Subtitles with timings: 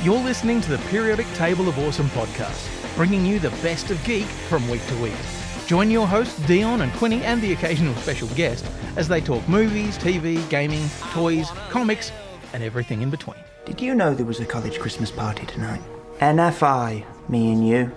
[0.00, 4.26] You're listening to the Periodic Table of Awesome podcast, bringing you the best of geek
[4.26, 5.12] from week to week.
[5.66, 8.64] Join your hosts Dion and Quinny and the occasional special guest
[8.94, 12.12] as they talk movies, TV, gaming, toys, comics,
[12.52, 13.40] and everything in between.
[13.64, 15.82] Did you know there was a college Christmas party tonight?
[16.20, 17.90] NFI, me and you.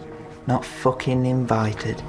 [0.48, 2.00] Not fucking invited.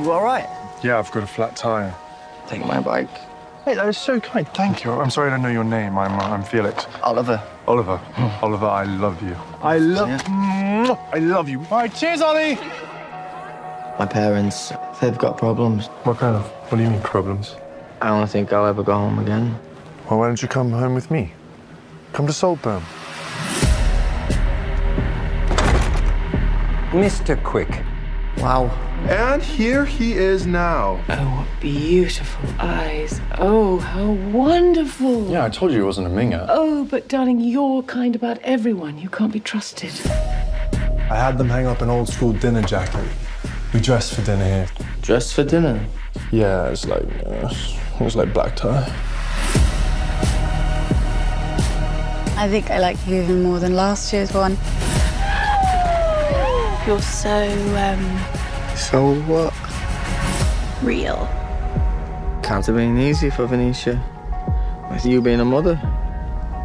[0.00, 0.48] You alright?
[0.82, 1.94] Yeah, I've got a flat tire.
[2.48, 3.27] Take my bike.
[3.64, 4.48] Hey, that is so kind.
[4.54, 4.92] Thank you.
[4.92, 5.98] I'm sorry I don't know your name.
[5.98, 6.86] I'm, uh, I'm Felix.
[7.02, 7.42] Oliver.
[7.66, 8.00] Oliver.
[8.40, 9.36] Oliver, I love you.
[9.62, 10.08] I love.
[10.08, 10.98] Mwah!
[11.12, 11.58] I love you.
[11.70, 12.54] All right, cheers, Ollie.
[13.98, 15.88] My parents, they've got problems.
[16.04, 16.46] What kind of?
[16.70, 17.56] What do you mean problems?
[18.00, 19.58] I don't think I'll ever go home again.
[20.08, 21.32] Well, why don't you come home with me?
[22.12, 22.82] Come to Saltburn.
[26.92, 27.42] Mr.
[27.42, 27.82] Quick.
[28.38, 28.70] Wow.
[29.08, 31.02] And here he is now.
[31.08, 33.22] Oh, what beautiful eyes.
[33.38, 35.30] Oh, how wonderful.
[35.30, 36.44] Yeah, I told you it wasn't a minger.
[36.46, 38.98] Oh, but darling, you're kind about everyone.
[38.98, 39.92] You can't be trusted.
[41.10, 43.08] I had them hang up an old school dinner jacket.
[43.72, 44.68] We dressed for dinner here.
[45.00, 45.82] Dressed for dinner.
[46.30, 47.50] Yeah, it's like uh,
[47.98, 48.84] it was like black tie.
[52.36, 54.58] I think I like you even more than last year's one.
[56.86, 58.37] You're so, um,
[58.78, 59.52] So what?
[60.82, 61.26] real.
[62.42, 64.02] Can't have been easy for Venetia.
[64.90, 65.76] With you being a mother.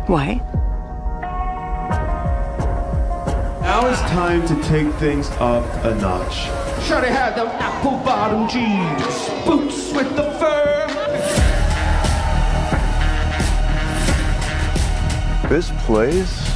[0.08, 0.36] Why?
[3.62, 6.48] Now it's time to take things up a notch.
[6.86, 10.70] Shawty had them apple bottom jeans, boots with the fur.
[15.50, 16.50] This place.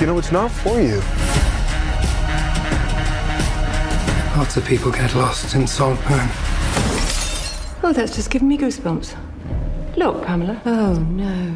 [0.00, 1.02] You know, it's not for you.
[4.36, 6.28] Lots of people get lost in Saltburn.
[7.82, 9.16] Oh, that's just giving me goosebumps.
[9.96, 10.60] Look, Pamela.
[10.66, 11.54] Oh, no.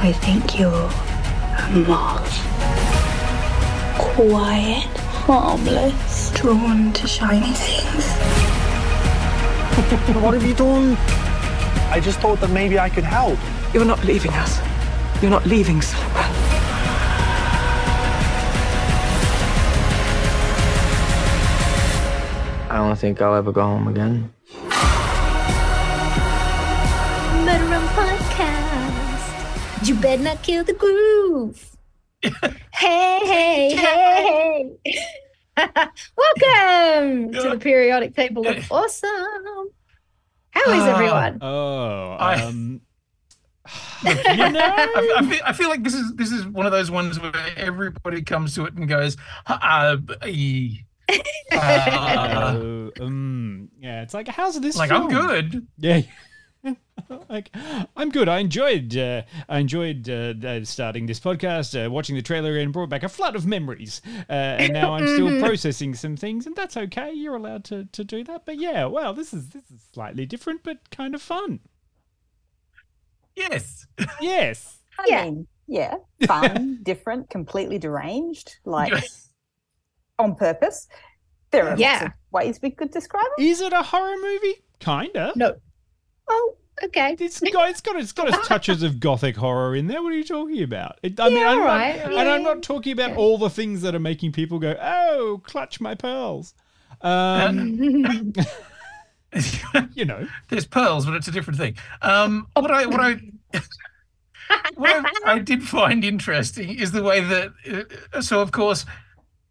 [0.00, 2.32] I think you're a moth.
[3.98, 4.88] Quiet,
[5.26, 8.06] harmless, drawn to shiny things.
[10.22, 10.96] what have you done?
[11.90, 13.38] I just thought that maybe I could help.
[13.74, 14.58] You're not leaving us.
[15.20, 16.41] You're not leaving Silver.
[22.72, 24.32] I don't think I'll ever go home again.
[27.44, 29.86] Murder Run Podcast.
[29.86, 31.76] You better not kill the groove.
[32.22, 34.96] hey, hey, hey, hey.
[36.16, 39.10] Welcome to the periodic table of awesome.
[40.52, 41.38] How is everyone?
[41.42, 42.80] Oh, I- um,
[44.04, 46.90] you know, I, I, feel, I feel like this is this is one of those
[46.90, 49.16] ones where everybody comes to it and goes,
[49.46, 50.80] uh, e-
[51.52, 54.76] uh, um, yeah, it's like, how's this?
[54.76, 55.66] like I'm good.
[55.78, 56.02] Yeah.
[57.28, 57.50] like
[57.96, 58.28] I'm good.
[58.28, 62.88] I enjoyed uh, I enjoyed uh, starting this podcast, uh, watching the trailer, and brought
[62.88, 64.00] back a flood of memories.
[64.28, 67.12] Uh, and now I'm still processing some things, and that's okay.
[67.12, 68.46] You're allowed to, to do that.
[68.46, 71.60] But yeah, well, this is this is slightly different, but kind of fun.
[73.34, 73.86] Yes.
[74.20, 74.78] Yes.
[74.98, 75.96] I mean, yeah,
[76.26, 78.92] fun, different, completely deranged, like
[80.18, 80.88] on purpose.
[81.50, 83.44] There are lots of ways we could describe it.
[83.44, 84.62] Is it a horror movie?
[84.78, 85.32] Kinda.
[85.36, 85.54] No.
[86.28, 87.14] Oh, okay.
[87.18, 90.02] It's got it's got it's got its touches of gothic horror in there.
[90.02, 90.98] What are you talking about?
[91.02, 93.50] It, I mean, Yeah, I'm not, alright, and yeah, I'm not talking about all the
[93.50, 96.54] things that are making people go, "Oh, clutch my pearls."
[97.02, 98.32] Um,
[99.94, 101.76] you know, There's pearls, but it's a different thing.
[102.00, 103.20] Um, what I what I
[104.74, 107.88] what I, I did find interesting is the way that.
[108.12, 108.86] Uh, so of course,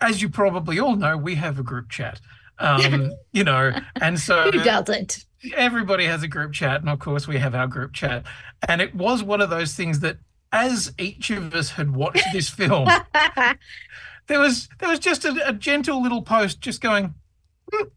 [0.01, 2.19] as you probably all know, we have a group chat.
[2.59, 5.25] Um, you know, and so Who doesn't?
[5.55, 8.23] everybody has a group chat, and of course we have our group chat.
[8.67, 10.17] And it was one of those things that,
[10.51, 12.87] as each of us had watched this film,
[14.27, 17.15] there was there was just a, a gentle little post just going,
[17.73, 17.87] "Hmm,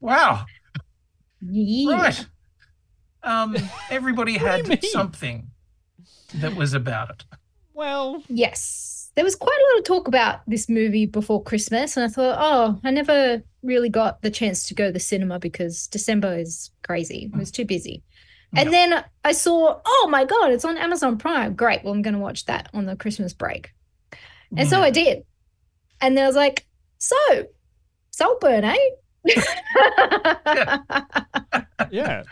[0.00, 0.46] "Wow,
[1.40, 1.96] Yeah.
[2.02, 2.26] right."
[3.22, 3.56] Um,
[3.90, 5.50] everybody What do you had something
[6.34, 7.24] that was about it.
[7.74, 9.03] well, Yes.
[9.16, 12.36] There was quite a lot of talk about this movie before Christmas, and I thought,
[12.40, 16.70] oh, I never really got the chance to go to the cinema because December is
[16.86, 17.30] crazy.
[17.32, 18.02] It was too busy.
[18.56, 21.54] And then I saw, oh my God, it's on Amazon Prime.
[21.54, 21.82] Great.
[21.82, 23.72] Well, I'm going to watch that on the Christmas break.
[24.56, 25.24] And so I did.
[26.00, 26.64] And then I was like,
[26.98, 27.16] so,
[28.12, 28.76] Saltburn, eh?
[31.90, 32.22] yeah.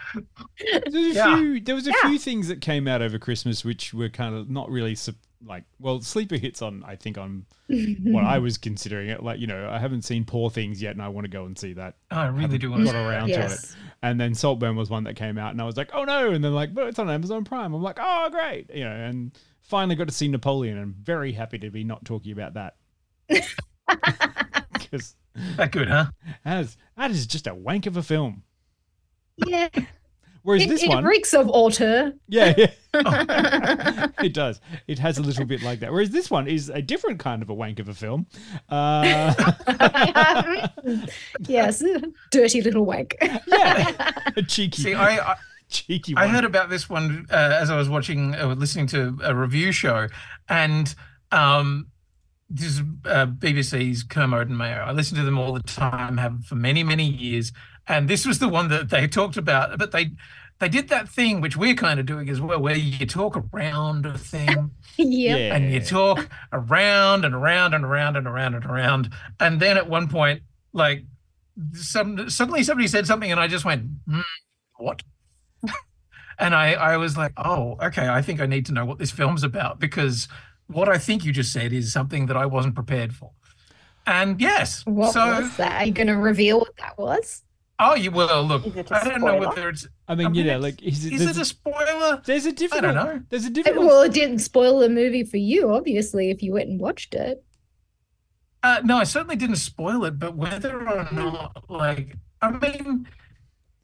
[0.61, 1.37] There was a Yeah.
[1.37, 1.61] few.
[1.61, 2.09] There was a Yeah.
[2.09, 4.95] few things that came out over Christmas which were kind of not really.
[4.95, 5.17] sup-
[5.47, 7.45] like well sleeper hits on I think on
[8.03, 11.03] what I was considering it like you know I haven't seen Poor Things yet and
[11.03, 11.97] I want to go and see that.
[12.11, 13.49] Oh, I really Haven't do want to got see around that.
[13.49, 13.77] to it.
[14.03, 16.45] And then Saltburn was one that came out and I was like oh no and
[16.45, 17.75] then like but it's on Amazon Prime.
[17.75, 21.33] I'm like oh great you know and finally got to see Napoleon and I'm very
[21.33, 22.77] happy to be not talking about that.
[24.73, 25.15] Because
[25.57, 26.07] that good, huh?
[26.45, 28.43] As that is just a wank of a film.
[29.47, 29.69] Yeah.
[30.43, 32.13] Whereas it, this it one, reeks of auteur.
[32.29, 32.71] yeah, yeah.
[34.23, 34.61] it does.
[34.87, 35.93] It has a little bit like that.
[35.93, 38.27] Whereas this one is a different kind of a wank of a film.
[38.69, 39.33] Uh,
[41.41, 41.83] yes,
[42.31, 43.17] dirty little wank.
[43.21, 45.37] a cheeky, See, I, I
[45.69, 46.15] cheeky.
[46.17, 49.73] I heard about this one uh, as I was watching, uh, listening to a review
[49.73, 50.09] show,
[50.49, 50.95] and
[51.31, 51.87] um,
[52.51, 54.83] this is uh, BBC's Kermode and Mayo.
[54.83, 57.53] I listen to them all the time, have for many, many years,
[57.89, 59.79] and this was the one that they talked about.
[59.79, 60.13] But they
[60.59, 64.07] they did that thing which we're kind of doing as well, where you talk around
[64.07, 64.71] a thing.
[64.99, 65.55] Yep.
[65.55, 69.11] And you talk around and around and around and around and around.
[69.41, 70.43] And then at one point,
[70.75, 71.05] like
[71.73, 74.21] some suddenly somebody said something and I just went, "Hmm,
[74.77, 75.03] what?
[76.39, 79.11] and I, I was like, oh, okay, I think I need to know what this
[79.11, 80.29] film's about because
[80.67, 83.31] what I think you just said is something that I wasn't prepared for.
[84.07, 85.83] And yes, What so was that?
[85.83, 87.43] Are you going to reveal what that was?
[87.83, 88.67] Oh, you will look.
[88.67, 89.87] Is it a I don't know whether it's.
[90.09, 92.23] I mean, you know, like is, Is it a spoiler?
[92.25, 92.87] There's a different.
[92.87, 93.23] I don't know.
[93.29, 93.79] There's a different.
[93.79, 97.45] Well, it didn't spoil the movie for you, obviously, if you went and watched it.
[98.63, 103.09] Uh, no, I certainly didn't spoil it, but whether or not, like, I mean,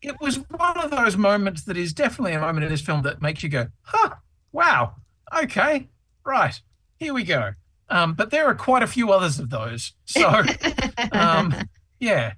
[0.00, 3.20] it was one of those moments that is definitely a moment in this film that
[3.20, 4.14] makes you go, huh,
[4.52, 4.94] wow,
[5.36, 5.88] okay,
[6.24, 6.60] right,
[6.96, 7.54] here we go.
[7.90, 9.94] Um, but there are quite a few others of those.
[10.04, 10.44] So,
[11.12, 11.54] um,
[11.98, 12.34] yeah.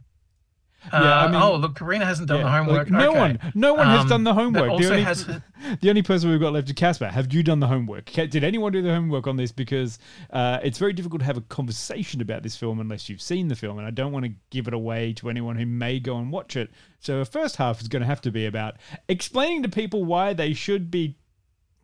[0.92, 2.90] Yeah, I Uh, oh, look, Karina hasn't done Yeah, the homework.
[2.90, 3.18] like, no Okay.
[3.18, 4.64] one, no one has Um, done the homework.
[4.66, 5.26] The also only, has,
[5.80, 7.08] the only person we've got left is Casper.
[7.08, 8.06] Have you done the homework?
[8.10, 9.52] Did anyone do the homework on this?
[9.52, 9.98] Because
[10.32, 13.56] uh, it's very difficult to have a conversation about this film unless you've seen the
[13.56, 16.32] film, and I don't want to give it away to anyone who may go and
[16.32, 16.70] watch it.
[16.98, 18.76] So the first half is going to have to be about
[19.08, 21.16] explaining to people why they should be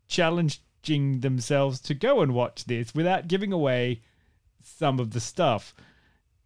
[0.09, 4.03] challenging themselves to go and watch this without giving away
[4.63, 5.75] some of the stuff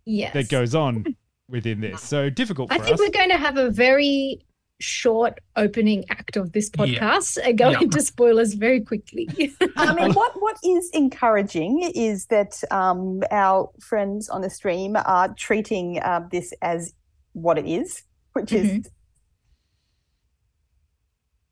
[0.04, 0.32] Yes.
[0.34, 1.04] that goes on
[1.50, 2.02] within this.
[2.02, 3.00] So difficult for I think us.
[3.00, 4.40] we're going to have a very
[4.80, 7.80] short opening act of this podcast and go Yeah.
[7.82, 9.28] into spoilers very quickly.
[9.76, 15.34] I mean, what what is encouraging is that um, our friends on the stream are
[15.34, 16.94] treating uh, this as
[17.32, 18.02] what it is,
[18.32, 18.88] which is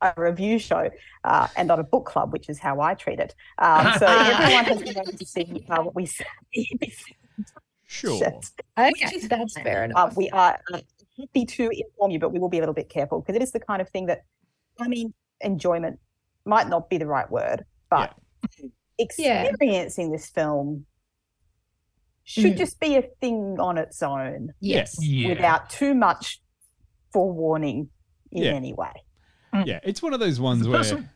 [0.01, 0.89] a review show
[1.23, 3.35] uh, and not a book club, which is how I treat it.
[3.57, 6.25] Um, so everyone has been able to see uh, what we say.
[7.91, 8.21] Sure.
[8.77, 10.11] okay, that's fair enough.
[10.11, 10.79] Uh, we are uh,
[11.19, 13.51] happy to inform you, but we will be a little bit careful because it is
[13.51, 14.21] the kind of thing that,
[14.79, 15.99] I mean, enjoyment
[16.45, 18.13] might not be the right word, but
[18.99, 20.85] experiencing this film
[22.25, 22.57] should Mm.
[22.57, 24.53] just be a thing on its own.
[24.59, 24.95] Yes.
[25.01, 25.29] Yeah.
[25.29, 26.39] Without too much
[27.11, 27.89] forewarning
[28.31, 28.51] in Yeah.
[28.51, 28.91] any way.
[29.65, 31.09] Yeah, it's one of those ones where person-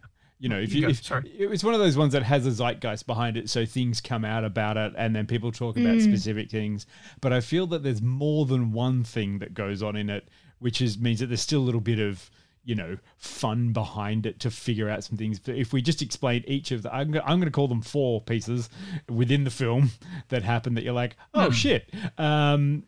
[0.44, 1.30] you know if You you, go, if, sorry.
[1.30, 4.44] it's one of those ones that has a zeitgeist behind it, so things come out
[4.44, 6.04] about it, and then people talk about Mm.
[6.04, 6.86] specific things.
[7.22, 10.28] But I feel that there's more than one thing that goes on in it,
[10.60, 12.30] which is means that there's still a little bit of
[12.66, 15.40] you know fun behind it to figure out some things.
[15.40, 17.82] But if we just explain each of the, I'm gonna, I'm going to call them
[17.82, 18.70] four pieces
[19.10, 19.92] within the film
[20.30, 21.52] that happen that you're like, oh Hmm.
[21.52, 21.90] shit.
[22.18, 22.84] Um,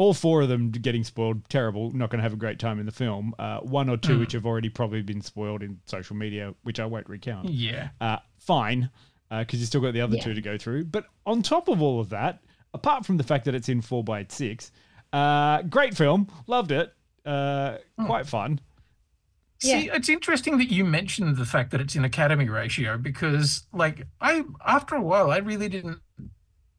[0.00, 1.90] all four of them getting spoiled, terrible.
[1.90, 3.34] Not going to have a great time in the film.
[3.38, 4.20] Uh, one or two Mm.
[4.20, 7.50] which have already probably been spoiled in social media, which I won't recount.
[7.50, 7.90] Yeah.
[8.00, 8.90] Uh, fine,
[9.30, 10.22] because you still got the other Yeah.
[10.24, 10.84] two to go through.
[10.86, 12.42] But on top of all of that,
[12.72, 14.72] apart from the fact that it's in four by six,
[15.12, 16.94] uh, great film, loved it,
[17.26, 18.06] uh, Hmm.
[18.06, 18.60] quite fun.
[19.58, 24.06] See, it's interesting that you mentioned the fact that it's in Academy ratio because, like,
[24.18, 25.98] I after a while, I really didn't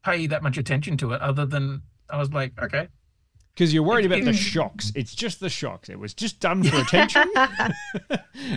[0.04, 2.88] pay that much attention to it, other than I was like, okay,
[3.54, 4.92] Because you're worried about the shocks.
[4.94, 5.90] It's just the shocks.
[5.90, 7.24] It was just done for attention.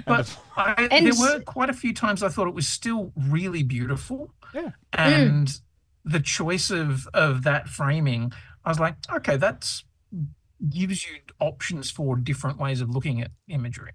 [0.08, 3.12] But the- I, And there were quite a few times I thought it was still
[3.16, 4.72] really beautiful, yeah.
[4.94, 5.60] and
[6.06, 8.32] the choice of of that framing,
[8.64, 9.84] I was like, okay, that's
[10.70, 13.92] gives you options for different ways of looking at imagery.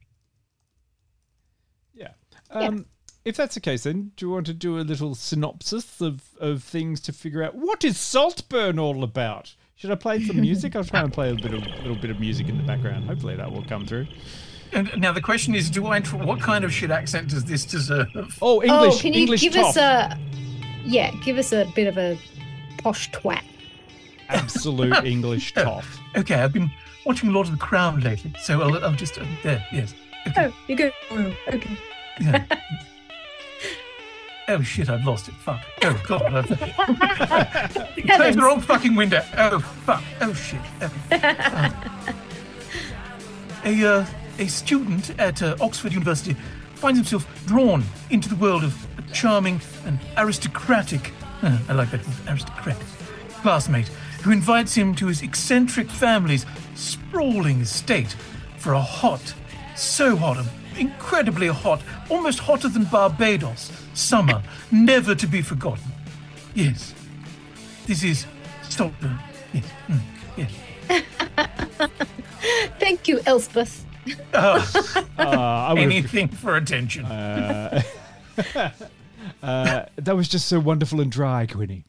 [1.95, 2.13] Yeah.
[2.51, 2.87] Um,
[3.25, 6.63] If that's the case, then do you want to do a little synopsis of, of
[6.63, 9.55] things to figure out what is Saltburn all about?
[9.81, 10.77] Should I play some music?
[10.77, 13.07] I'll try and play a bit of little bit of music in the background.
[13.07, 14.09] Hopefully that will come through.
[14.75, 16.01] And now the question is, do I?
[16.01, 18.09] What kind of shit accent does this deserve?
[18.43, 19.71] Oh, English, oh, can you English give top.
[19.71, 20.19] us a
[20.85, 22.19] yeah, give us a bit of a
[22.83, 23.43] posh twat.
[24.29, 25.85] absolute English top.
[26.15, 26.71] Okay, I've been
[27.07, 29.67] watching Lord of the Crown lately, so I'll, I'll just uh, there.
[29.73, 29.95] Yes.
[30.37, 30.91] Oh, you go.
[31.11, 31.79] oh, Okay.
[32.21, 32.45] Yeah.
[34.51, 35.35] Oh shit, I've lost it.
[35.35, 35.61] Fuck.
[35.83, 36.35] Oh god.
[36.35, 36.49] I've...
[38.05, 39.23] Close the wrong fucking window.
[39.39, 40.03] Oh fuck.
[40.21, 40.61] Oh shit.
[40.83, 40.91] Oh.
[43.65, 44.05] a uh,
[44.41, 46.35] a student at uh, Oxford University
[46.75, 51.13] finds himself drawn into the world of a charming and aristocratic.
[51.43, 52.85] uh, I like that aristocratic
[53.43, 53.87] classmate
[54.23, 58.17] who invites him to his eccentric family's sprawling estate
[58.59, 59.33] for a hot,
[59.77, 60.45] so hot,
[60.79, 65.85] incredibly hot, almost hotter than Barbados summer, never to be forgotten.
[66.55, 66.95] Yes,
[67.87, 68.27] this is
[68.69, 69.19] Saltburn.
[69.53, 70.01] Yes, mm,
[70.37, 70.51] yes.
[72.79, 73.85] Thank you, Elspeth.
[74.35, 77.05] Oh, Uh, I would've- anything for attention.
[77.05, 77.83] Uh,
[79.43, 81.85] uh, that was just so wonderful and dry, Quinny.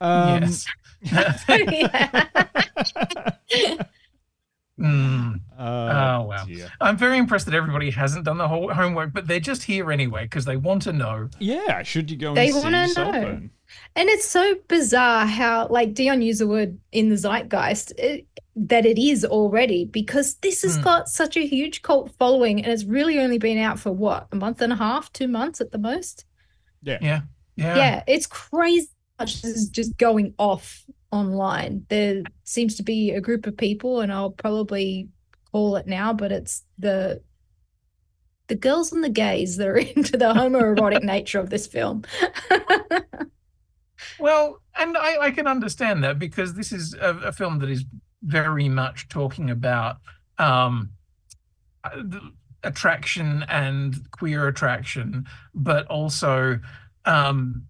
[0.00, 0.66] Um, yes.
[4.78, 5.40] Mm.
[5.58, 6.44] Oh, oh wow!
[6.46, 6.70] dear.
[6.80, 10.22] I'm very impressed that everybody hasn't done the whole homework, but they're just here anyway
[10.24, 11.28] because they want to know.
[11.40, 12.86] Yeah, should you go They want to know.
[12.86, 13.50] Saltburn?
[13.96, 18.86] And it's so bizarre how, like, Dion used the word in the zeitgeist it, that
[18.86, 20.82] it is already because this has Hmm.
[20.82, 24.36] got such a huge cult following and it's really only been out for what, a
[24.36, 26.24] month and a half, two months at the most?
[26.82, 26.98] Yeah.
[27.02, 27.20] Yeah,
[27.56, 31.86] yeah, Yeah, it's crazy much this is just going off online.
[31.88, 35.08] There seems to be a group of people, and I'll probably
[35.52, 37.22] call it now, but it's the
[38.48, 42.04] the girls and the gays that are into the homoerotic nature of this film.
[44.18, 47.84] Well, and I, I can understand that because this is a, a film that is
[48.22, 49.98] very much talking about
[50.38, 50.90] um,
[51.84, 52.02] uh,
[52.64, 56.58] attraction and queer attraction, but also
[57.04, 57.64] um,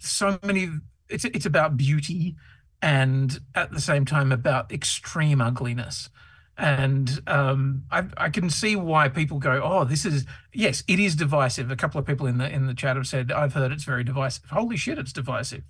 [0.00, 0.70] so many.
[1.10, 2.36] It's it's about beauty
[2.82, 6.08] and at the same time about extreme ugliness.
[6.56, 11.16] And um, I, I can see why people go, "Oh, this is yes, it is
[11.16, 13.84] divisive." A couple of people in the in the chat have said, "I've heard it's
[13.84, 15.62] very divisive." Holy shit, it's divisive!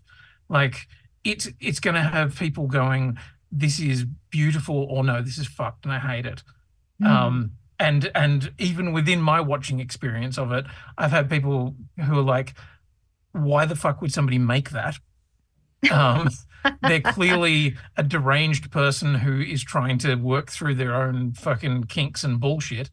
[0.49, 0.89] Like
[1.23, 3.19] it's it's going to have people going,
[3.53, 6.43] "This is beautiful," or "No, this is fucked," and I hate it.
[7.07, 10.67] Um, and and even within my watching experience of it,
[10.99, 12.55] I've had people who are like,
[13.31, 14.99] "Why the fuck would somebody make that?"
[15.91, 16.29] Um,
[16.83, 22.25] they're clearly a deranged person who is trying to work through their own fucking kinks
[22.25, 22.91] and bullshit.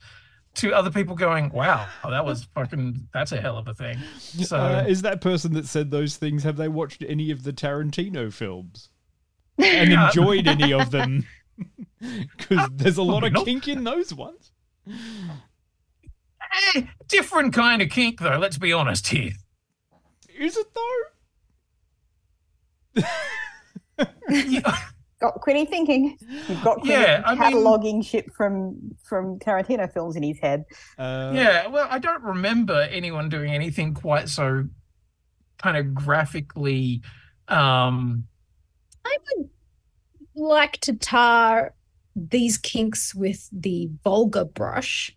[0.56, 4.00] To other people going, "Wow, oh, that was fucking that's a hell of a thing."
[4.20, 7.54] So Uh, is that person that said those things, have they watched any of the
[7.54, 8.90] Tarantino films?
[9.60, 11.26] And enjoyed any of them?
[12.00, 14.52] Because there's a lot of kink in those ones.
[16.76, 18.38] eh, different kind of kink, though.
[18.38, 19.32] Let's be honest here.
[20.40, 21.02] Is it though?
[25.20, 26.16] Got Quinny thinking.
[26.48, 30.66] You've got Quinny Yeah, I mean- cataloging shit from from Tarantino films in his head.
[30.98, 34.66] Uh, Yeah, well, I don't remember anyone doing anything quite so
[35.58, 37.02] kind of graphically.
[37.48, 38.26] Um,
[39.06, 39.50] I would
[40.36, 41.74] like to tar
[42.16, 45.16] these kinks with the vulgar brush,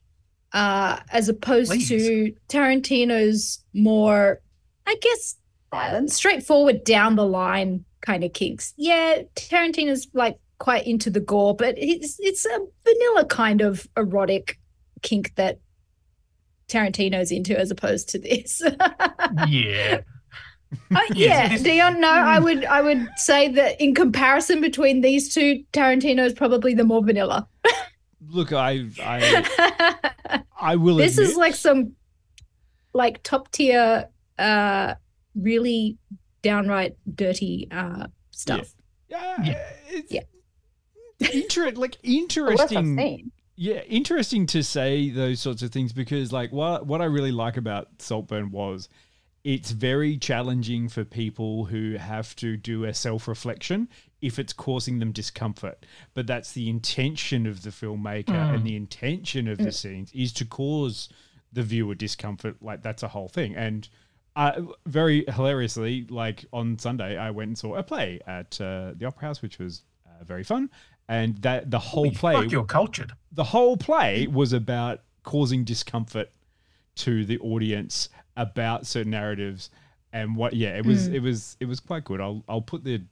[0.55, 4.41] uh, as opposed to Tarantino's more,
[4.87, 5.37] I guess,
[5.73, 8.75] uh, straightforward down the line kind of kinks.
[8.77, 14.59] Yeah, Tarantino's like quite into the gore, but it's it's a vanilla kind of erotic
[15.03, 15.59] kink that
[16.69, 18.63] Tarantino's into as opposed to this.
[19.49, 20.01] yeah.
[20.95, 22.01] Uh, yeah, Dion.
[22.01, 26.75] No, I would I would say that in comparison between these two, Tarantino is probably
[26.75, 27.49] the more vanilla.
[28.29, 30.97] Look, I, I, I will.
[30.97, 31.97] this admit, is like some
[32.93, 34.09] like top tier,
[34.39, 34.95] uh,
[35.35, 35.97] really
[36.43, 38.73] downright dirty uh stuff.
[39.09, 39.63] Yeah,
[40.09, 40.21] yeah.
[41.33, 43.31] Inter- like interesting.
[43.57, 47.57] Yeah, interesting to say those sorts of things because, like, what what I really like
[47.59, 48.89] about Saltburn was
[49.45, 53.89] it's very challenging for people who have to do a self reflection
[54.23, 55.85] if it's causing them discomfort.
[56.15, 58.55] But that's the intention of the filmmaker Mm.
[58.55, 59.75] and the intention of the Mm.
[59.75, 61.09] scenes is to cause
[61.53, 62.63] the viewer discomfort.
[62.63, 63.55] Like that's a whole thing.
[63.57, 63.89] And
[64.47, 69.07] uh, very hilariously, like on Sunday, I went and saw a play at uh, the
[69.07, 70.71] Opera House, which was uh, very fun.
[71.09, 73.13] And that the whole Holy play, fuck, you're cultured.
[73.33, 76.31] the whole play was about causing discomfort
[76.97, 79.71] to the audience about certain narratives
[80.13, 81.15] and what yeah it was Mm.
[81.15, 83.03] it was it was quite good i'll i'll put the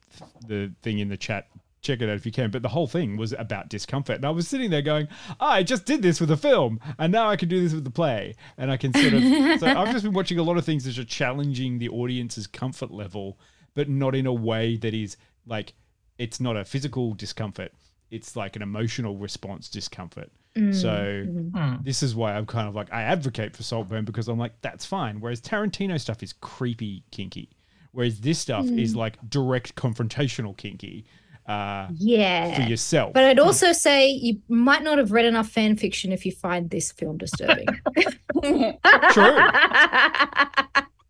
[0.47, 1.47] the thing in the chat
[1.81, 4.29] check it out if you can but the whole thing was about discomfort and i
[4.29, 5.07] was sitting there going
[5.39, 7.83] "Oh, i just did this with a film and now i can do this with
[7.85, 9.23] the play and i can sort of
[9.59, 12.91] so i've just been watching a lot of things that are challenging the audience's comfort
[12.91, 13.39] level
[13.75, 15.73] but not in a way that is like
[16.17, 17.71] it's not a physical discomfort
[18.11, 20.29] it's like an emotional response discomfort
[20.71, 21.83] So Mm.
[21.85, 24.83] this is why I'm kind of like I advocate for Saltburn because I'm like that's
[24.85, 25.21] fine.
[25.21, 27.49] Whereas Tarantino stuff is creepy, kinky.
[27.91, 28.97] Whereas this stuff is Mm.
[28.97, 31.05] like direct confrontational kinky.
[31.49, 32.55] Uh, Yeah.
[32.55, 33.13] for yourself.
[33.13, 36.69] But I'd also say you might not have read enough fan fiction if you find
[36.69, 37.65] this film disturbing.
[39.11, 39.39] True.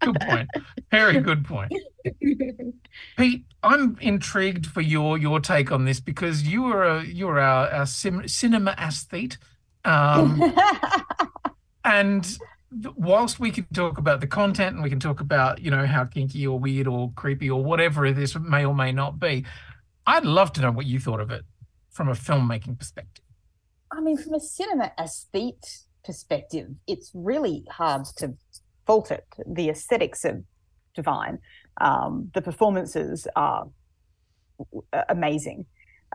[0.01, 0.50] Good point.
[0.91, 1.74] Very good point.
[3.17, 7.67] Peta, I'm intrigued for your your take on this because you are a you're our,
[7.69, 9.36] our sim, cinema aesthete,
[9.84, 10.41] um,
[11.84, 12.38] and
[12.96, 16.05] whilst we can talk about the content and we can talk about you know how
[16.05, 19.43] kinky or weird or creepy or whatever this may or may not be,
[20.09, 21.43] I'd love to know what you thought of it
[21.91, 23.23] from a filmmaking perspective.
[23.91, 28.33] I mean, from a cinema aesthete perspective, it's really hard to
[28.87, 29.25] fault it.
[29.45, 30.41] The aesthetics are
[30.95, 31.37] divine.
[31.79, 33.67] Um, the performances are
[35.09, 35.67] amazing.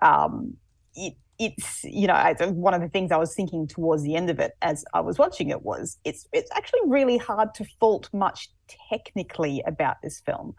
[0.03, 0.57] Um,
[0.97, 4.41] it, it's you know one of the things I was thinking towards the end of
[4.41, 8.51] it as I was watching it was it's it's actually really hard to fault much
[8.89, 10.55] technically about this film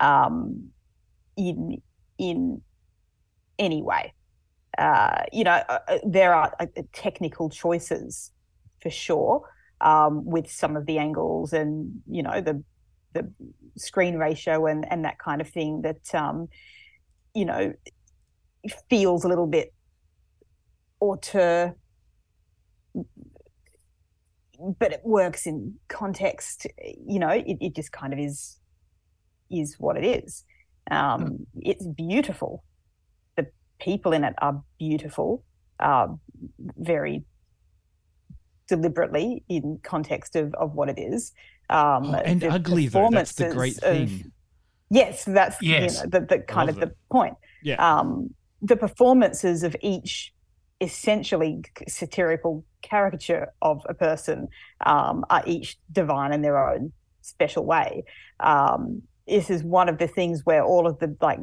[0.00, 0.68] um,
[1.36, 1.80] in
[2.18, 2.60] in
[3.58, 4.14] any way.
[4.76, 8.30] Uh, you know, uh, uh, there are uh, technical choices
[8.80, 9.42] for sure
[9.80, 12.62] um, with some of the angles and you know the
[13.14, 13.32] the
[13.76, 16.48] screen ratio and and that kind of thing that um,
[17.34, 17.72] you know
[18.88, 19.72] feels a little bit
[21.00, 21.74] auteur
[24.78, 26.66] but it works in context
[27.06, 28.58] you know it, it just kind of is
[29.50, 30.44] is what it is.
[30.90, 32.64] Um, it's beautiful
[33.80, 35.44] people in it are beautiful
[35.80, 36.08] uh,
[36.76, 37.24] very
[38.68, 41.32] deliberately in context of, of what it is
[41.70, 43.08] um, Oh, and ugly though.
[43.10, 44.32] That's the great performances of-
[44.90, 45.96] yes that's Yes.
[45.96, 47.76] you know the, the kind of the point Yeah.
[47.76, 50.32] um, the performances of each
[50.80, 54.48] essentially satirical caricature of a person
[54.86, 58.04] um, are each divine in their own special way.
[58.40, 61.40] Um, this is one of the things where all of the like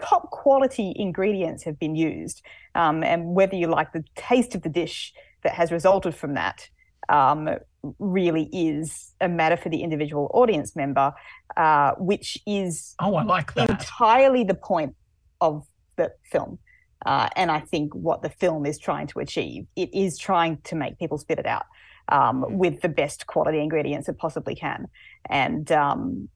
[0.00, 2.42] top quality ingredients have been used,
[2.74, 5.12] um, and whether you like the taste of the dish
[5.42, 6.68] that has resulted from that.
[7.08, 7.48] Um,
[8.00, 11.12] really is a matter for the individual audience member,
[11.56, 13.70] uh, which is Oh, I like that.
[13.70, 14.94] entirely the point
[15.40, 15.64] of
[15.96, 16.58] the film.
[17.06, 20.74] Uh, and I think what the film is trying to achieve, it is trying to
[20.74, 21.66] make people spit it out
[22.08, 24.86] um, with the best quality ingredients it possibly can.
[25.30, 26.28] And um,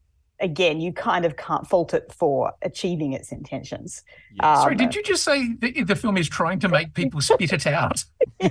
[0.43, 4.03] again, you kind of can't fault it for achieving its intentions.
[4.41, 7.53] Sorry, Um, did you just say the, the film is trying to make people spit
[7.53, 8.05] it out?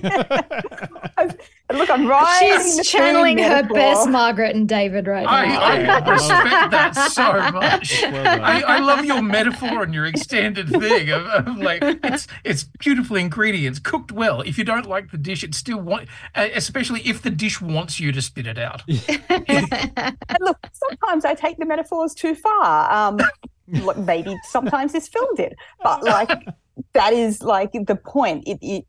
[1.92, 2.60] Look, I'm right.
[2.62, 5.62] She's channeling her best Margaret and David right I, now.
[5.62, 8.02] I respect that so much.
[8.02, 8.42] Well.
[8.42, 13.18] I, I love your metaphor and your extended thing of, of like it's it's beautiful
[13.18, 14.42] ingredients cooked well.
[14.42, 18.00] If you don't like the dish, it still want, uh, especially if the dish wants
[18.00, 18.84] you to spit it out.
[19.30, 22.92] And look, sometimes I take the metaphors too far.
[22.92, 23.20] Um,
[23.68, 26.48] look, maybe sometimes this film did, but like
[26.94, 28.44] that is like the point.
[28.48, 28.86] It it it.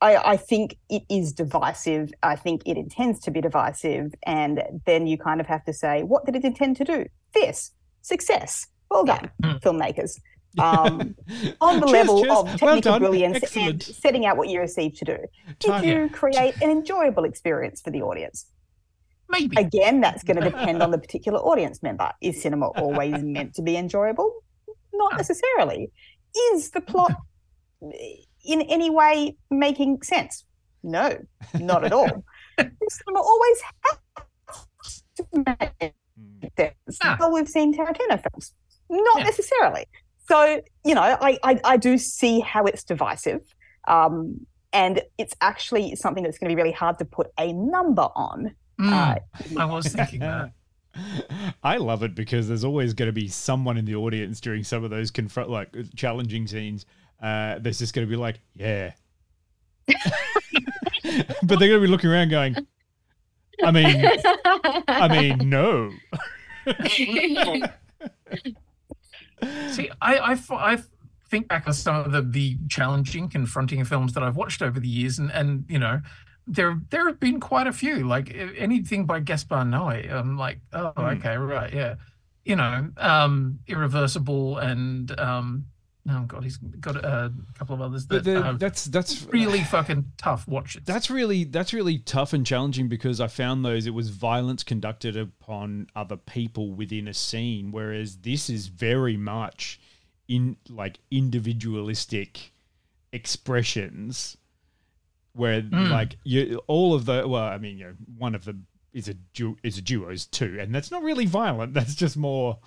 [0.00, 2.12] I, I think it is divisive.
[2.22, 6.02] I think it intends to be divisive, and then you kind of have to say,
[6.02, 7.06] what did it intend to do?
[7.34, 8.66] This success.
[8.90, 10.18] Well done, filmmakers.
[10.58, 11.14] Um,
[11.60, 12.32] on the Cheers, level cheers.
[12.38, 13.00] of Well technical done.
[13.02, 13.68] brilliance Excellent.
[13.70, 15.16] and setting out what you received to do.
[15.60, 18.46] Did you create an enjoyable experience for the audience?
[19.28, 19.56] Maybe.
[19.56, 22.10] Again, that's going to depend on the particular audience member.
[22.20, 24.42] Is cinema always meant to be enjoyable?
[24.92, 25.92] Not necessarily.
[26.52, 27.14] Is the plot
[28.44, 30.44] in any way making sense?
[30.82, 31.18] No,
[31.58, 32.24] not at all.
[32.58, 35.94] cinema always has to make
[36.56, 36.98] sense.
[37.18, 38.54] Well, we've seen Tarantino films.
[38.88, 39.84] Not necessarily.
[40.28, 43.40] So, you know, I, I, I do see how it's divisive.
[43.88, 48.08] Um, and it's actually something that's going to be really hard to put a number
[48.14, 48.54] on.
[48.80, 49.16] Uh,
[49.48, 50.52] Mm, I was thinking that.
[51.62, 54.84] I love it because there's always going to be someone in the audience during some
[54.84, 56.86] of those confront like challenging scenes.
[57.20, 58.92] Uh, there's just going to be like, yeah,
[59.86, 62.56] but they're going to be looking around going,
[63.62, 64.06] I mean,
[64.88, 65.90] I mean, no.
[69.70, 70.78] See, I, I, I
[71.30, 74.88] think back on some of the, the challenging, confronting films that I've watched over the
[74.88, 76.00] years, and, and you know,
[76.46, 78.06] there there have been quite a few.
[78.06, 81.04] Like anything by Gaspar Noé, I'm like, oh, Hmm.
[81.16, 81.94] okay, right, yeah,
[82.44, 85.66] you know, um, Irreversible, and um,
[86.08, 90.12] oh god, he's got a couple of others that the- are that's that's really fucking
[90.16, 90.82] tough watches.
[90.84, 95.16] That's really that's really tough and challenging because I found those it was violence conducted
[95.16, 99.78] upon other people within a scene, whereas this is very much
[100.28, 102.52] in like individualistic
[103.12, 104.36] expressions
[105.32, 105.90] where Mm.
[105.90, 109.14] like you all of the well, I mean, you know, one of them is a
[109.14, 111.74] du- is a duos too, and that's not really violent.
[111.74, 112.58] That's just more.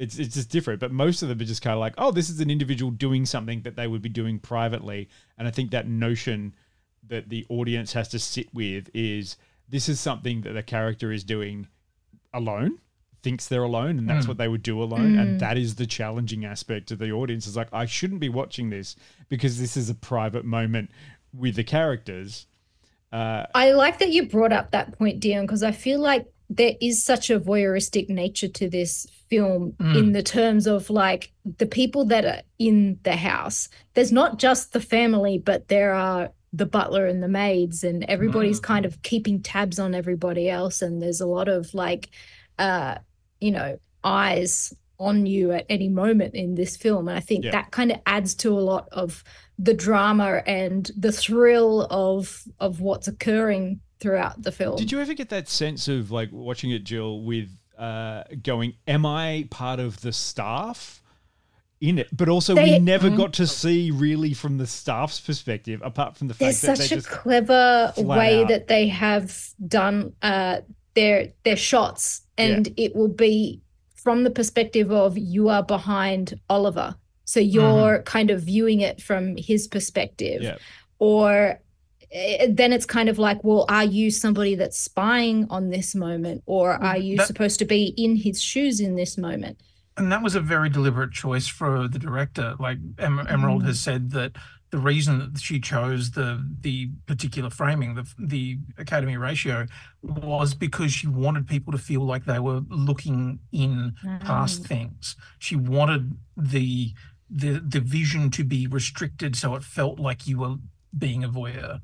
[0.00, 0.80] It's it's just different.
[0.80, 3.26] But most of them are just kind of like, oh, this is an individual doing
[3.26, 5.08] something that they would be doing privately,
[5.38, 6.54] and I think that notion
[7.06, 9.36] that the audience has to sit with is
[9.68, 11.68] this is something that the character is doing
[12.34, 12.78] alone
[13.22, 14.28] thinks they're alone and that's Mm.
[14.28, 15.20] what they would do alone Mm.
[15.20, 18.70] and that is the challenging aspect to the audience is like i shouldn't be watching
[18.70, 18.96] this
[19.28, 20.90] because this is a private moment
[21.34, 22.46] with the characters
[23.12, 26.74] uh, I like that you brought up that point, Dion, because I feel like there
[26.80, 29.96] is such a voyeuristic nature to this film Mm.
[29.96, 33.68] in the terms of like the people that are in the house.
[33.94, 38.58] There's not just the family, but there are the butler and the maids, and everybody's
[38.58, 40.82] kind of keeping tabs on everybody else.
[40.82, 42.10] And there's a lot of like,
[42.58, 42.96] uh,
[43.40, 47.06] you know, eyes on you at any moment in this film.
[47.08, 47.52] And I think Yeah.
[47.52, 49.22] that kind of adds to a lot of
[49.58, 54.76] the drama and the thrill of of what's occurring throughout the film.
[54.76, 59.06] did you ever get that sense of like watching it jill with uh, going am
[59.06, 61.02] i part of the staff
[61.80, 62.08] in it?
[62.14, 63.16] But also we They- never Mhm.
[63.16, 66.92] got to see really from the staff's perspective apart from the fact There's that such
[66.98, 69.34] a clever way out- that they have
[69.66, 70.60] done uh,
[70.94, 73.62] their their shots, and it will be
[73.94, 79.36] from the perspective of you are behind Oliver, so you're kind of viewing it from
[79.38, 80.56] his perspective, yeah.
[80.98, 81.60] Or
[82.12, 86.42] eh, then it's kind of like, well, are you somebody that's spying on this moment,
[86.46, 89.58] or are you That- supposed to be in his shoes in this moment?
[89.96, 92.54] and that was a very deliberate choice for the director.
[92.58, 93.66] Like em- Emerald Mm.
[93.66, 94.32] has said that
[94.70, 99.66] the reason that she chose the the particular framing, the the Academy ratio,
[100.02, 104.66] was because she wanted people to feel like they were looking in past Mm.
[104.66, 105.16] things.
[105.38, 106.94] She wanted the
[107.28, 110.56] the the vision to be restricted, so it felt like you were
[110.96, 111.80] being a voyeur,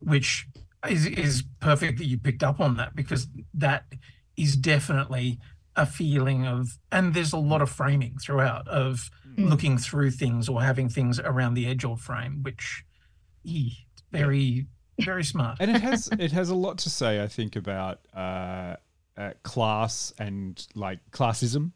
[0.00, 0.46] which
[0.88, 3.84] is is perfect that you picked up on that because that
[4.36, 5.38] is definitely
[5.76, 9.50] a feeling of and there's a lot of framing throughout of Mm.
[9.50, 12.82] looking through things or having things around the edge or frame which
[13.44, 13.72] ee,
[14.10, 14.66] very
[15.00, 18.74] very smart and it has it has a lot to say i think about uh,
[19.16, 21.70] uh class and like classism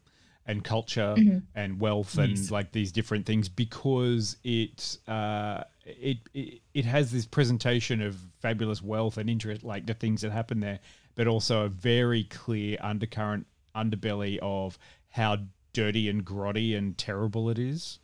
[0.45, 1.43] and culture Mhm.
[1.55, 2.51] and wealth and Yes.
[2.51, 8.81] like these different things because it uh it, it it has this presentation of fabulous
[8.81, 10.79] wealth and interest like the things that happen there
[11.15, 14.77] but also a very clear undercurrent underbelly of
[15.09, 15.37] how
[15.73, 17.99] dirty and grotty and terrible it is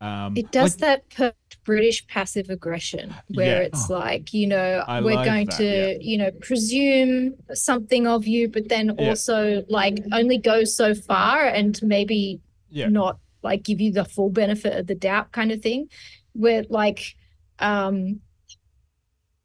[0.00, 1.34] um It does like- that
[1.64, 3.66] British passive aggression where Yeah.
[3.66, 5.98] it's like, you know, I we're like going that, to, yeah.
[6.00, 9.08] you know, presume something of you, but then Yeah.
[9.08, 14.76] also like only go so far and maybe not like give you the full benefit
[14.78, 15.88] of the doubt kind of thing.
[16.36, 17.14] Where like
[17.58, 18.20] um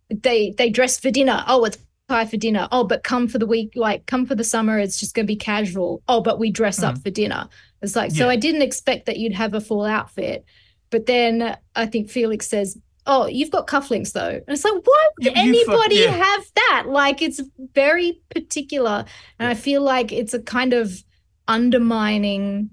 [0.10, 1.44] they they dress for dinner.
[1.48, 1.78] Oh, it's
[2.08, 2.68] pie for dinner.
[2.72, 5.36] Oh, but come for the week, like come for the summer, it's just gonna be
[5.38, 6.04] casual.
[6.08, 7.48] Oh, but we dress up for dinner.
[7.82, 10.46] It's like, so I didn't expect that you'd have a full outfit.
[10.90, 12.78] But then I think Felix says,
[13.08, 14.30] Oh, you've got cufflinks though.
[14.30, 16.12] And it's like, why would You- you fuck- anybody yeah.
[16.12, 16.84] have that?
[16.88, 17.42] Like it's
[17.74, 19.06] very particular.
[19.40, 21.04] And I feel like it's a kind of
[21.48, 22.70] undermining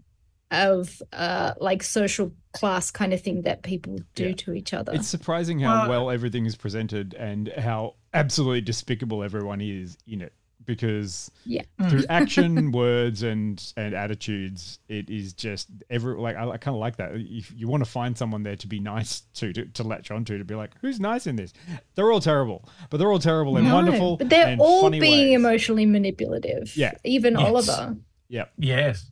[0.50, 4.34] of uh like social class kind of thing that people do Yeah.
[4.34, 4.92] to each other.
[4.94, 10.22] It's surprising how Well- well everything is presented and how absolutely despicable everyone is in
[10.22, 10.32] it.
[10.64, 11.62] Because yeah.
[11.88, 12.06] through mm.
[12.10, 16.96] action, words, and and attitudes, it is just every like I, I kind of like
[16.96, 17.12] that.
[17.14, 20.36] If you want to find someone there to be nice to, to to latch onto,
[20.36, 21.54] to be like, who's nice in this?
[21.94, 24.18] They're all terrible, but they're all terrible and No, wonderful.
[24.18, 25.36] But they're and all funny being ways.
[25.36, 26.76] emotionally manipulative.
[26.76, 26.92] Yeah.
[27.02, 27.48] Even Yes.
[27.48, 27.96] Oliver.
[28.28, 28.44] Yeah.
[28.58, 29.10] Yes.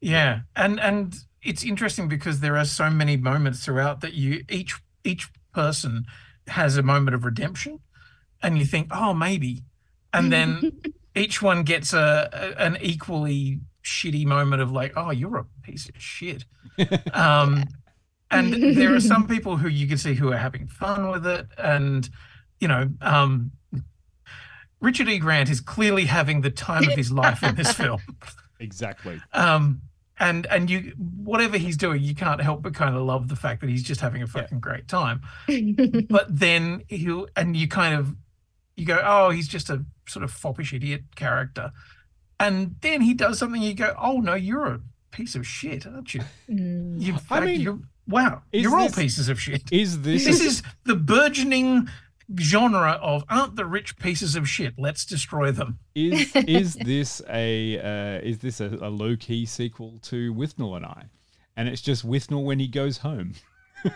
[0.00, 0.40] Yeah.
[0.56, 5.30] And and it's interesting because there are so many moments throughout that you each each
[5.52, 6.04] person
[6.48, 7.80] has a moment of redemption
[8.42, 9.64] and you think, "Oh, maybe."
[10.12, 10.80] And then
[11.14, 15.88] each one gets a, a an equally shitty moment of like, "Oh, you're a piece
[15.88, 16.44] of shit."
[17.12, 17.64] Um
[18.30, 21.46] and there are some people who you can see who are having fun with it
[21.56, 22.08] and
[22.60, 23.52] you know, um
[24.80, 25.18] Richard E.
[25.18, 28.00] Grant is clearly having the time of his life in this film.
[28.60, 29.20] Exactly.
[29.32, 29.82] Um,
[30.18, 33.60] and and you whatever he's doing, you can't help but kind of love the fact
[33.60, 35.20] that he's just having a fucking great time.
[36.08, 38.14] But then he'll and you kind of
[38.76, 41.72] you go, oh, he's just a sort of foppish idiot character,
[42.38, 43.60] and then he does something.
[43.60, 46.20] You go, oh no, you're a piece of shit, aren't you?
[46.48, 47.00] Mm.
[47.00, 49.62] You, I mean, you're, wow, you're all pieces of shit.
[49.72, 51.88] Is this This is the burgeoning
[52.38, 54.74] genre of aren't the rich pieces of shit?
[54.78, 55.78] Let's destroy them.
[55.94, 60.86] is is this a uh, is this a, a low key sequel to Withnail and
[60.86, 61.04] I?
[61.56, 63.34] And it's just Withnail when he goes home.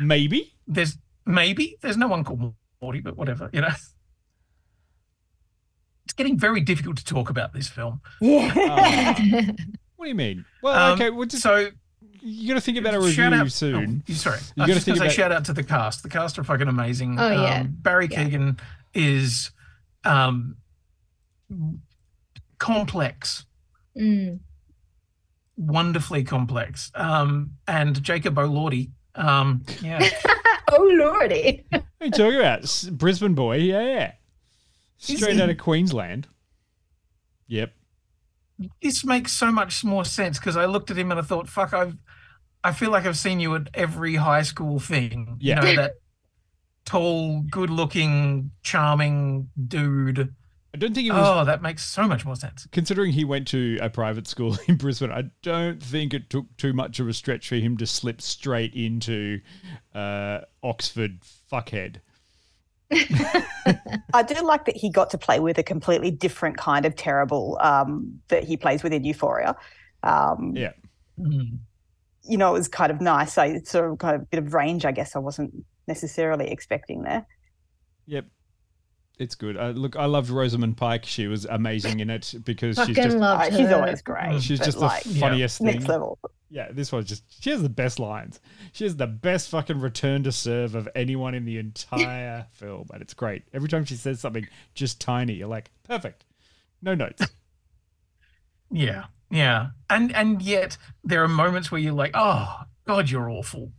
[0.00, 0.52] Maybe.
[0.68, 3.68] there's maybe there's no one called Monty, but whatever, you know.
[6.04, 8.00] It's getting very difficult to talk about this film.
[8.20, 9.20] Yeah.
[9.96, 10.46] What do you mean?
[10.62, 11.10] Well, Um, okay.
[11.10, 11.68] Well, just, so
[12.22, 14.02] you got to think about a review shout out, soon.
[14.08, 15.62] Oh, sorry, You I gotta was just think gonna about- say shout out to the
[15.62, 16.02] cast.
[16.02, 17.18] The cast are fucking amazing.
[17.18, 17.60] Oh, yeah.
[17.60, 18.24] Um, Barry Yeah.
[18.24, 18.58] Keoghan
[18.94, 19.50] is
[20.04, 20.56] um,
[22.58, 23.44] complex,
[23.96, 24.40] Mm.
[25.56, 26.90] wonderfully complex.
[26.94, 30.08] Um, and Jacob Elordi, um, yeah,
[30.72, 31.64] oh lordy.
[31.70, 32.88] What are you talking about?
[32.92, 34.12] Brisbane boy, yeah, yeah.
[34.98, 36.28] Straight he- out of Queensland.
[37.48, 37.72] Yep.
[38.82, 41.72] this makes so much more sense because I looked at him and I thought, fuck,
[41.74, 41.96] I've,
[42.62, 45.36] I feel like I've seen you at every high school thing.
[45.40, 45.64] Yeah.
[45.64, 45.92] You know, that
[46.84, 50.34] tall, good looking, charming dude.
[50.72, 51.26] I don't think it was.
[51.26, 52.68] Oh, that makes so much more sense.
[52.70, 56.72] Considering he went to a private school in Brisbane, I don't think it took too
[56.72, 59.40] much of a stretch for him to slip straight into
[59.94, 61.20] uh, Oxford
[61.50, 61.96] fuckhead.
[62.92, 67.56] I do like that he got to play with a completely different kind of terrible
[67.60, 69.56] um, that he plays with in Euphoria.
[70.02, 70.72] Um, Yeah.
[72.30, 73.36] You know, it was kind of nice.
[73.38, 75.52] I sort of kind of bit of range, I guess I wasn't
[75.88, 77.26] necessarily expecting there.
[78.06, 78.26] Yep.
[79.18, 79.56] It's good.
[79.58, 81.04] Uh, look, I loved Rosamund Pike.
[81.04, 84.40] She was amazing in it because she's just loved Uh, she's always great.
[84.42, 85.86] she's just like, the funniest next thing.
[85.86, 86.18] level.
[86.48, 88.40] Yeah, this was just she has the best lines.
[88.72, 93.02] She has the best fucking return to serve of anyone in the entire film, and
[93.02, 93.42] it's great.
[93.52, 96.24] Every time she says something just tiny, you're like, perfect.
[96.80, 97.26] No notes.
[98.70, 103.72] Yeah, yeah, and and yet there are moments where you're like, oh God, you're awful.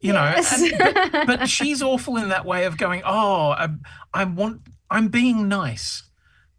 [0.00, 0.60] You Yes.
[0.60, 3.68] know, and, but, but she's awful in that way of going, oh, I,
[4.14, 6.04] I want, I'm being nice,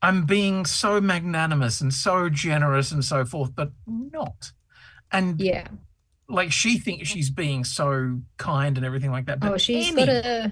[0.01, 4.51] I'm being so magnanimous and so generous and so forth, but not.
[5.12, 5.67] And Yeah.
[6.27, 9.39] like she thinks she's being so kind and everything like that.
[9.39, 10.51] But Oh, she's any- got a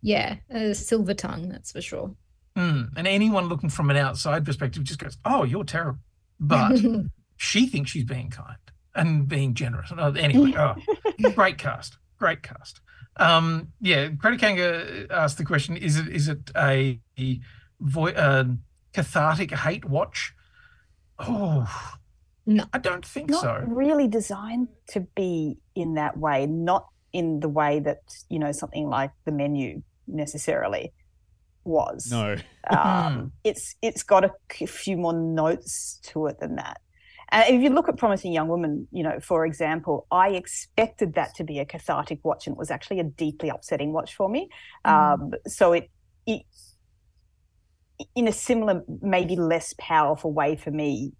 [0.00, 2.14] yeah, a silver tongue, that's for sure.
[2.56, 6.00] Mm, and anyone looking from an outside perspective just goes, "Oh, you're terrible,"
[6.40, 6.72] but
[7.42, 8.56] she thinks she's being kind
[8.94, 9.92] and being generous.
[10.16, 10.76] Anyway, oh,
[11.34, 12.80] great cast, great cast.
[13.16, 17.00] Um, yeah, Greta Kanga asked the question: Is it is it a,
[17.80, 18.44] vo- uh,
[18.94, 20.34] cathartic hate watch?
[21.18, 21.66] Oh,
[22.46, 23.64] no, I don't think Not so.
[23.66, 28.88] really designed to be in that way, not in the way that, you know, something
[28.88, 30.92] like the menu necessarily
[31.64, 32.08] was.
[32.10, 32.36] No.
[32.70, 36.80] um, it's it's got a few more notes to it than that.
[37.32, 41.34] And if you look at Promising Young Woman, you know, for example, I expected that
[41.36, 44.50] to be a cathartic watch, and it was actually a deeply upsetting watch for me.
[44.84, 45.90] Um, so it,
[46.26, 46.42] it,
[48.14, 51.14] in a similar, maybe less powerful way for me,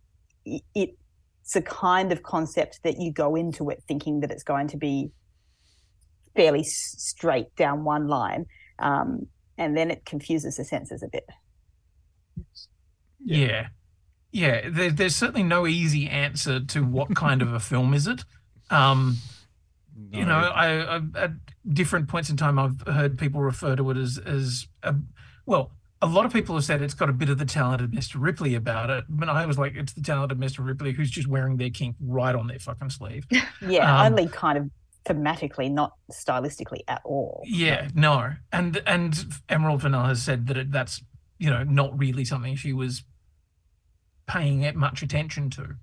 [0.45, 4.69] it, it's a kind of concept that you go into it thinking that it's going
[4.69, 5.11] to be
[6.37, 8.45] fairly straight down one line.
[8.79, 11.25] Um, and then it confuses the senses a bit.
[13.25, 13.47] Yeah.
[13.47, 13.69] Yeah.
[14.33, 18.25] Yeah, there, there's certainly no easy answer to what kind of a film is it.
[18.71, 19.23] Um,
[20.11, 21.33] You know, I, I at
[21.69, 24.95] different points in time, I've heard people refer to it as as a,
[25.47, 25.73] well.
[26.05, 28.17] A lot of people have said it's got a bit of the talented Mr.
[28.19, 30.65] Ripley about it, but I was like, it's the talented Mr.
[30.67, 33.27] Ripley who's just wearing their kink right on their fucking sleeve.
[33.61, 34.71] Yeah, Um, only kind of
[35.07, 37.43] thematically, not stylistically at all.
[37.45, 41.03] Yeah, no, and and Emerald Fennell has said that it, that's
[41.39, 43.05] you know not really something she was
[44.27, 45.77] paying it much attention to.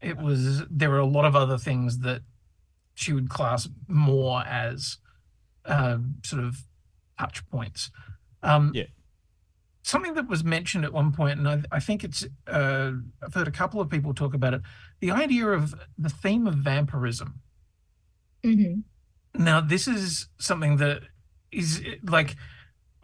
[0.00, 2.22] It was there were a lot of other things that
[2.94, 4.98] she would class more as
[5.64, 6.56] um, sort of
[7.18, 7.90] touch points.
[8.42, 8.84] Um, yeah.
[9.84, 13.48] Something that was mentioned at one point, and I, I think it's uh, I've heard
[13.48, 14.62] a couple of people talk about it.
[15.00, 17.40] The idea of the theme of vampirism.
[18.44, 18.80] hmm
[19.34, 21.02] Now, this is something that
[21.50, 22.36] is like,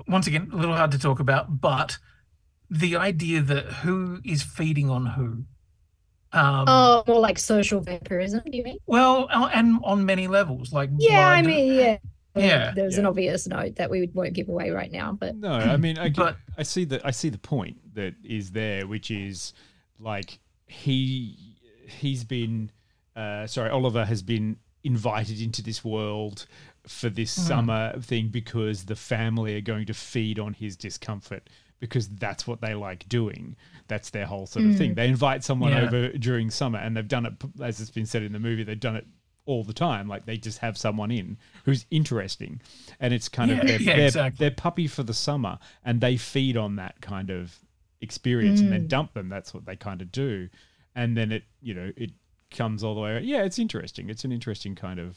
[0.07, 1.99] once again, a little hard to talk about, but
[2.71, 5.45] the idea that who is feeding on who.
[6.31, 8.79] Um, oh, more like social vampirism, do you mean?
[8.87, 11.99] Well, uh, and on many levels, like Yeah, I mean, yeah.
[12.37, 15.77] Yeah, There's an obvious note that we won't give away right now, but No, I
[15.77, 19.55] mean, I, But- I see the I see the point that is there, which is
[19.99, 22.71] like he he's been
[23.17, 26.47] uh, sorry, Oliver has been invited into this world
[26.87, 27.43] for this Mhm.
[27.49, 31.49] summer thing because the family are going to feed on his discomfort
[31.81, 33.57] because that's what they like doing.
[33.87, 34.93] That's their whole sort of thing.
[34.93, 34.97] Mm.
[34.97, 35.83] They invite someone Yeah.
[35.83, 38.65] over during summer, and they've done it as it's been said in the movie.
[38.65, 39.07] They've done it
[39.47, 40.09] all the time.
[40.09, 42.61] Like they just have someone in who's interesting,
[43.01, 44.45] and it's kind Yeah, of their, yeah, their, exactly.
[44.45, 47.59] their puppy for the summer, and they feed on that kind of
[48.01, 48.89] experience, and then Mm.
[48.89, 49.29] dump them.
[49.29, 50.49] That's what they kind of do,
[50.95, 52.11] and then it you know it
[52.51, 53.21] comes all the way.
[53.23, 54.11] Yeah, it's interesting.
[54.11, 55.17] It's an interesting kind of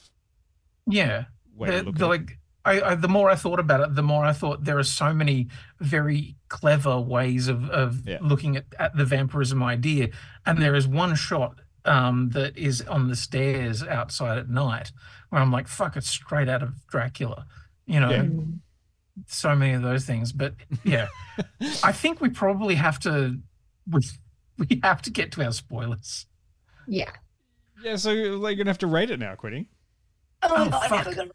[0.86, 1.24] yeah.
[1.54, 4.32] way The- the, like I, I, the more I thought about it, the more I
[4.32, 5.48] thought there are so many
[5.80, 8.18] very clever ways of of Yeah.
[8.20, 10.10] looking at, at the vampirism idea.
[10.46, 14.92] And there is one shot um, that is on the stairs outside at night
[15.30, 17.46] where I'm like, fuck, it's straight out of Dracula.
[17.86, 18.24] You know, Yeah.
[19.26, 20.30] so many of those things.
[20.32, 21.08] But yeah,
[21.82, 23.38] I think we probably have to
[23.90, 24.00] we,
[24.58, 26.26] we have to get to our spoilers.
[26.86, 27.10] Yeah.
[27.82, 29.66] Yeah, so like, you're gonna have to rate it now, Quinny.
[30.44, 30.90] Oh, Oh, I'm fuck.
[31.06, 31.30] never gonna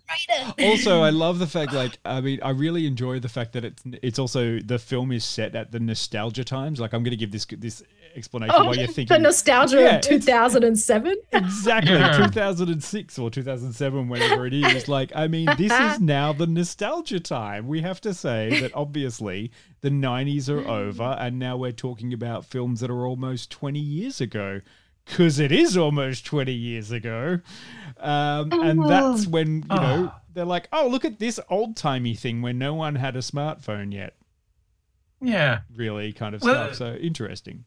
[0.57, 0.65] it.
[0.65, 3.83] Also, I love the fact, like, I mean, I really enjoy the fact that it's
[4.01, 6.79] it's also the film is set at the nostalgia times.
[6.79, 7.83] Like, I'm going to give this this
[8.15, 11.15] explanation Oh, while you're thinking the nostalgia Yeah, of 2007.
[11.33, 12.17] exactly Yeah.
[12.17, 17.67] 2006 or 2007 whenever it is like i mean this is now the nostalgia time
[17.67, 22.43] we have to say that obviously the 90s are over and now we're talking about
[22.43, 24.61] films that are almost 20 years ago
[25.07, 27.39] because it is almost 20 years ago.
[27.99, 32.53] Um, and that's when you know they're like oh look at this old-timey thing where
[32.53, 34.15] no one had a smartphone yet.
[35.19, 35.61] Yeah.
[35.75, 36.75] really kind of Well, stuff.
[36.75, 37.65] So interesting.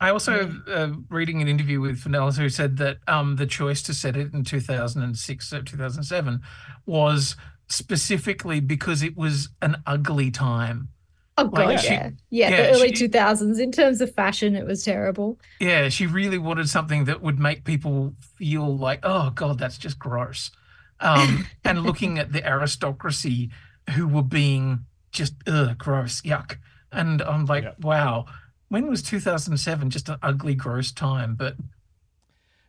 [0.00, 3.94] I also uh, reading an interview with Fennell's who said that um, the choice to
[3.94, 6.42] set it in 2006 or 2007
[6.84, 7.34] was
[7.68, 10.88] specifically because it was an ugly time.
[11.38, 12.10] Oh Like, god, she- yeah.
[12.30, 13.58] yeah, yeah, the early 2000s.
[13.60, 15.38] In terms of fashion, it was terrible.
[15.60, 19.98] Yeah, she really wanted something that would make people feel like, oh god, that's just
[19.98, 20.50] gross.
[21.00, 23.50] Um, and looking at the aristocracy
[23.94, 26.56] who were being just ugh, gross, yuck.
[26.90, 27.72] And I'm like, Yeah.
[27.82, 28.24] wow,
[28.68, 31.34] when was 2007 just an ugly, gross time?
[31.34, 31.56] But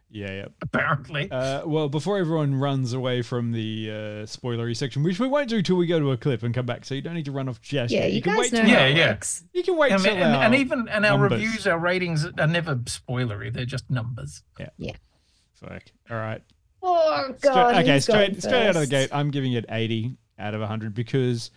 [0.10, 3.94] yeah yeah apparently, Uh, well, before everyone runs away from the uh,
[4.26, 6.86] spoilery section, which we won't do till we go to a clip and come back,
[6.86, 8.12] so you don't need to run off just Yeah, yet.
[8.14, 9.18] you, can guys wait know till Yeah, yeah.
[9.54, 11.42] you can wait and, till and, our and even and our numbers.
[11.42, 14.44] reviews, our ratings are never spoilery; they're just numbers.
[14.60, 14.70] Yeah.
[14.78, 14.94] Yeah.
[15.56, 15.84] Fuck.
[16.10, 16.42] All right.
[16.84, 17.76] Oh Straight- god.
[17.76, 20.94] okay, who's straight straight out of the gate, I'm giving it 80 out of 100
[20.94, 21.50] because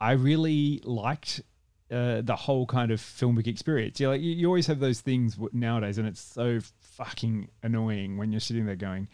[0.00, 1.42] I really liked
[1.90, 4.00] uh, the whole kind of filmic experience.
[4.00, 6.60] You like you, you always have those things nowadays, and it's so
[6.92, 9.08] fucking annoying when you're sitting there going,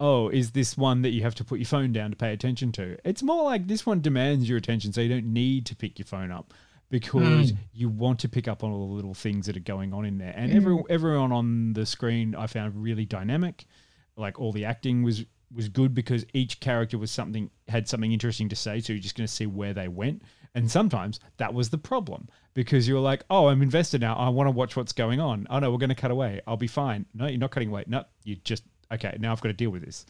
[0.00, 2.72] "Oh, is this one that you have to put your phone down to pay attention
[2.72, 5.98] to?" It's more like this one demands your attention, so you don't need to pick
[5.98, 6.52] your phone up
[6.92, 7.56] because mm.
[7.72, 10.18] you want to pick up on all the little things that are going on in
[10.18, 10.34] there.
[10.36, 10.56] And mm.
[10.56, 13.64] every, everyone on the screen I found really dynamic.
[14.16, 18.48] Like all the acting was was good because each character was something had something interesting
[18.50, 20.22] to say, so you're just going to see where they went.
[20.54, 24.14] And sometimes that was the problem because you're like, "Oh, I'm invested now.
[24.16, 25.46] I want to watch what's going on.
[25.48, 26.40] Oh no, we're going to cut away.
[26.46, 27.06] I'll be fine.
[27.14, 27.84] No, you're not cutting away.
[27.86, 29.16] No, you just okay.
[29.18, 30.04] Now I've got to deal with this.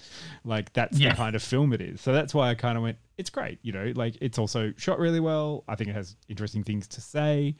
[0.44, 1.10] Like that's Yeah.
[1.10, 2.00] the kind of film it is.
[2.00, 2.98] So that's why I kind of went.
[3.18, 3.60] It's great.
[3.62, 5.62] You know, like it's also shot really well.
[5.68, 7.54] I think it has interesting things to say,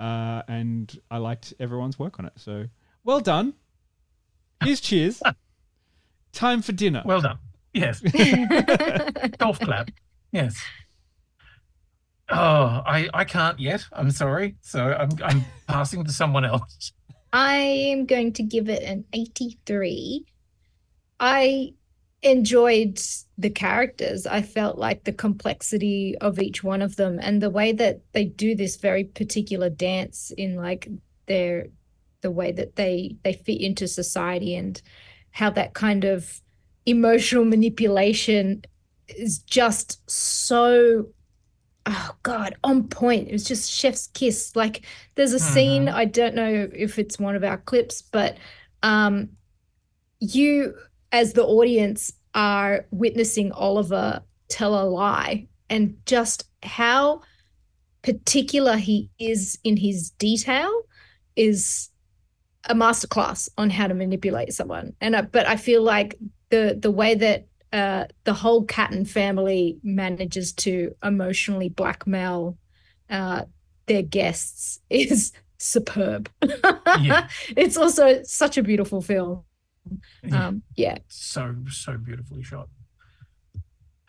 [0.00, 2.32] uh, and I liked everyone's work on it.
[2.36, 2.64] So
[3.04, 3.52] well done.
[4.64, 5.20] Here's cheers.
[6.32, 7.02] Time for dinner.
[7.04, 7.38] Well done.
[7.74, 8.00] Yes.
[9.38, 9.90] Golf clap.
[10.30, 10.56] Yes.
[12.28, 13.84] Oh, I, I can't yet.
[13.92, 14.56] I'm sorry.
[14.60, 16.92] So I'm I'm passing to someone else.
[17.32, 20.24] I am going to give it an 83.
[21.18, 21.72] I
[22.22, 23.00] enjoyed
[23.36, 24.26] the characters.
[24.26, 28.24] I felt like the complexity of each one of them and the way that they
[28.24, 30.88] do this very particular dance in like
[31.26, 31.66] their
[32.20, 34.80] the way that they they fit into society and
[35.32, 36.40] how that kind of
[36.86, 38.62] emotional manipulation
[39.08, 41.06] is just so
[41.86, 43.28] oh god on point.
[43.28, 44.54] It was just chef's kiss.
[44.54, 44.82] Like
[45.14, 48.36] there's a scene i don't know if it's one of our clips but
[48.82, 49.28] um
[50.20, 50.74] you
[51.10, 57.20] as the audience are witnessing oliver tell a lie and just how
[58.02, 60.82] particular he is in his detail
[61.36, 61.88] is
[62.68, 64.92] a masterclass on how to manipulate someone.
[65.00, 66.16] And I, but i feel like
[66.50, 72.58] the the way that uh, the whole Catton family manages to emotionally blackmail
[73.10, 73.42] uh,
[73.86, 76.28] their guests is superb.
[77.00, 77.28] Yeah.
[77.56, 79.44] it's also such a beautiful film.
[80.30, 80.98] Um, yeah.
[81.08, 82.68] So so beautifully shot.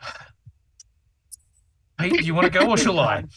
[1.98, 3.24] Pete, do you want to go or shall I?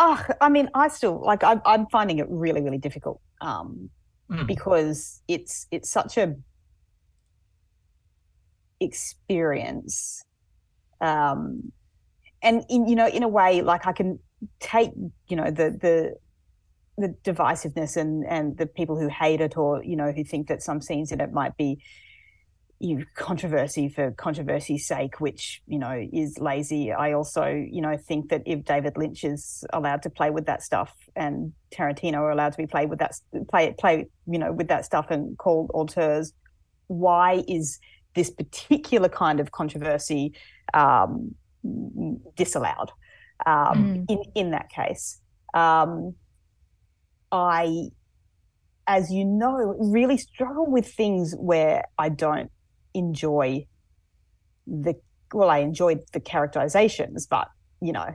[0.00, 1.42] Oh, I mean, I still like.
[1.42, 3.90] I'm, I'm finding it really, really difficult um,
[4.30, 4.46] Mm.
[4.46, 6.36] because it's it's such a
[8.80, 10.24] experience,
[11.00, 11.72] um,
[12.42, 14.18] and in you know, in a way, like I can
[14.60, 14.90] take
[15.28, 16.16] you know the the
[16.96, 20.62] the divisiveness and and the people who hate it or you know who think that
[20.62, 21.78] some scenes in it might be
[22.80, 26.92] you controversy for controversy's sake, which you know is lazy.
[26.92, 30.62] I also you know think that if David Lynch is allowed to play with that
[30.62, 33.14] stuff and Tarantino are allowed to be played with that
[33.48, 36.32] play play you know with that stuff and called auteurs,
[36.86, 37.80] why is
[38.18, 40.34] this particular kind of controversy
[40.74, 41.34] um,
[42.42, 42.90] disallowed
[43.46, 44.10] um, Mm.
[44.12, 45.20] in in that case.
[45.54, 45.92] Um,
[47.30, 47.88] I,
[48.86, 52.50] as you know, really struggle with things where I don't
[52.94, 53.66] enjoy
[54.66, 54.94] the
[55.32, 57.48] well, I enjoyed the characterizations, but
[57.80, 58.10] you know,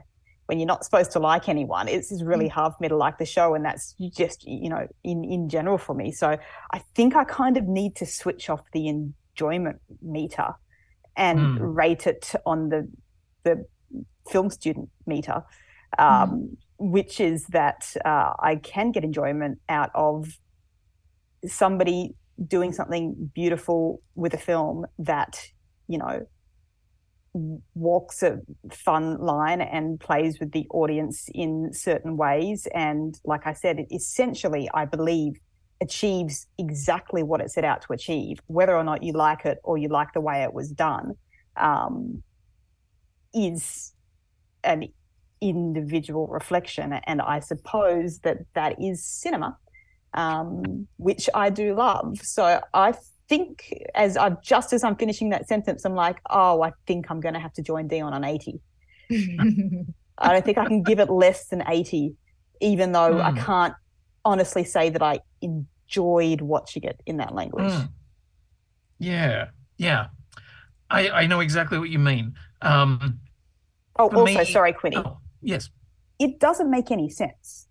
[0.46, 3.16] when you're not supposed to like anyone, it's, it's really hard for me to like
[3.18, 6.12] the show, and that's just you know in in general for me.
[6.12, 6.28] So
[6.76, 8.84] I think I kind of need to switch off the
[9.34, 10.54] enjoyment meter
[11.16, 11.76] and Mm.
[11.76, 12.88] rate it on the
[13.44, 13.64] the
[14.30, 15.44] film student meter,
[15.98, 20.28] um, which is that uh, I can get enjoyment out of
[21.46, 22.14] somebody
[22.48, 25.46] doing something beautiful with a film that
[25.88, 26.26] you know
[27.74, 28.38] walks a
[28.72, 33.86] fun line and plays with the audience in certain ways and like i said it
[33.90, 35.34] essentially i believe
[35.80, 39.76] achieves exactly what it set out to achieve whether or not you like it or
[39.76, 41.14] you like the way it was done
[41.56, 42.22] um,
[43.34, 43.92] is
[44.62, 44.88] an
[45.40, 49.58] individual reflection and i suppose that that is cinema
[50.14, 52.18] um, which I do love.
[52.22, 52.94] So I
[53.28, 57.20] think as I've just as I'm finishing that sentence, I'm like, oh, I think I'm
[57.20, 58.60] going to have to join Dion on 80.
[59.10, 62.14] I don't think I can give it less than 80,
[62.60, 63.44] even though I Mm.
[63.44, 63.74] can't
[64.24, 67.72] honestly say that I enjoyed watching it in that language.
[67.72, 67.88] Mm.
[68.98, 70.06] Yeah, yeah.
[70.90, 72.34] I I know exactly what you mean.
[72.62, 73.20] Um,
[73.96, 74.96] Oh, also, me- sorry, Quinny.
[74.96, 75.70] oh, yes.
[76.18, 77.68] It doesn't make any sense.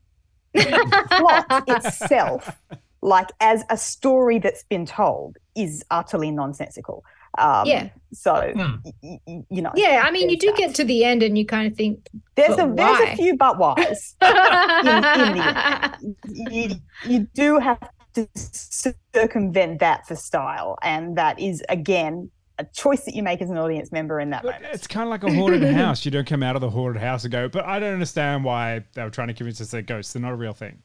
[0.54, 2.62] The plot itself,
[3.02, 7.04] like as a story that's been told, is utterly nonsensical.
[7.38, 7.90] Um, Yeah.
[8.14, 8.76] So, Hmm.
[9.02, 9.72] y- y- you know.
[9.76, 10.58] yeah, I mean, you do that.
[10.58, 13.36] get to the end and you kind of think, There's but a there's a few
[13.36, 14.16] but whys.
[14.22, 16.16] in, in the
[16.52, 16.76] you,
[17.06, 17.80] you do have
[18.14, 22.30] to circumvent that for style, and that is again
[22.60, 24.76] a choice that you make as an audience member in that But moment.
[24.76, 26.06] it's kind of like a haunted house.
[26.06, 28.84] You don't come out of the haunted house and go, but I don't understand why
[28.94, 30.14] they were trying to convince us they're ghosts.
[30.14, 30.78] They're not a real thing.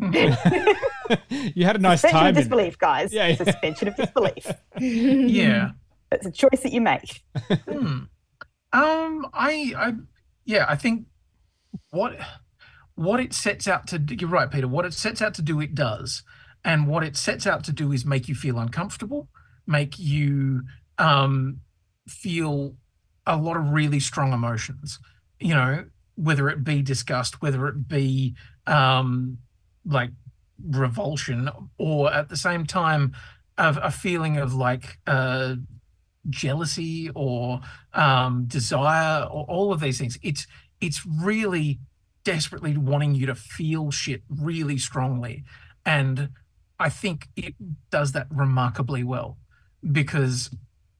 [1.28, 2.30] you had a nice Suspension time.
[2.30, 3.12] of in disbelief, guys.
[3.12, 3.36] Yeah, yeah.
[3.36, 4.46] Suspension of disbelief.
[4.78, 5.70] Yeah.
[6.10, 7.22] It's a choice that you make.
[7.68, 8.04] Hmm.
[8.74, 9.92] Um, I, I,
[10.44, 11.06] yeah, I think
[11.90, 12.18] what
[12.94, 14.68] what it sets out to do, you're right, Peta.
[14.68, 16.22] What it sets out to do, it does,
[16.64, 19.28] and what it sets out to do is make you feel uncomfortable,
[19.66, 20.62] make you
[20.98, 21.60] um
[22.08, 22.76] feel
[23.26, 24.98] a lot of really strong emotions.
[25.40, 25.84] You know,
[26.16, 28.34] whether it be disgust, whether it be
[28.66, 29.38] um
[29.84, 30.10] like
[30.66, 33.14] revulsion, or at the same time,
[33.58, 35.56] of a feeling of like uh
[36.30, 37.60] jealousy or
[37.92, 40.18] um, desire or all of these things.
[40.22, 40.46] It's
[40.80, 41.80] it's really
[42.24, 45.44] desperately wanting you to feel shit really strongly,
[45.84, 46.30] and
[46.78, 47.54] I think it
[47.90, 49.38] does that remarkably well
[49.90, 50.50] because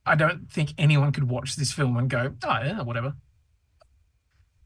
[0.05, 3.15] I don't think anyone could watch this film and go, oh yeah, whatever.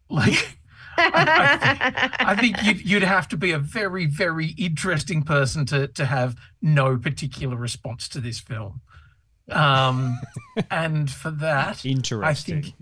[0.08, 0.58] Like.
[0.96, 6.06] I, I think you'd, you'd have to be a very, very interesting person to to
[6.06, 8.80] have no particular response to this film.
[9.50, 10.18] Um,
[10.70, 12.58] and for that, Interesting.
[12.58, 12.74] I think.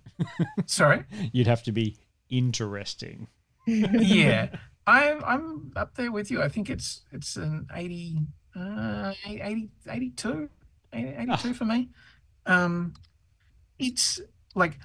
[0.66, 1.04] Sorry.
[1.32, 1.96] You'd have to be
[2.30, 3.28] interesting.
[3.66, 4.48] Yeah,
[4.86, 6.42] I'm I'm up there with you.
[6.42, 8.18] I think it's it's an 80,
[8.56, 10.48] uh, 80 82,
[10.92, 11.88] 82 for me.
[12.46, 12.94] Um,
[13.78, 14.20] it's
[14.54, 14.78] like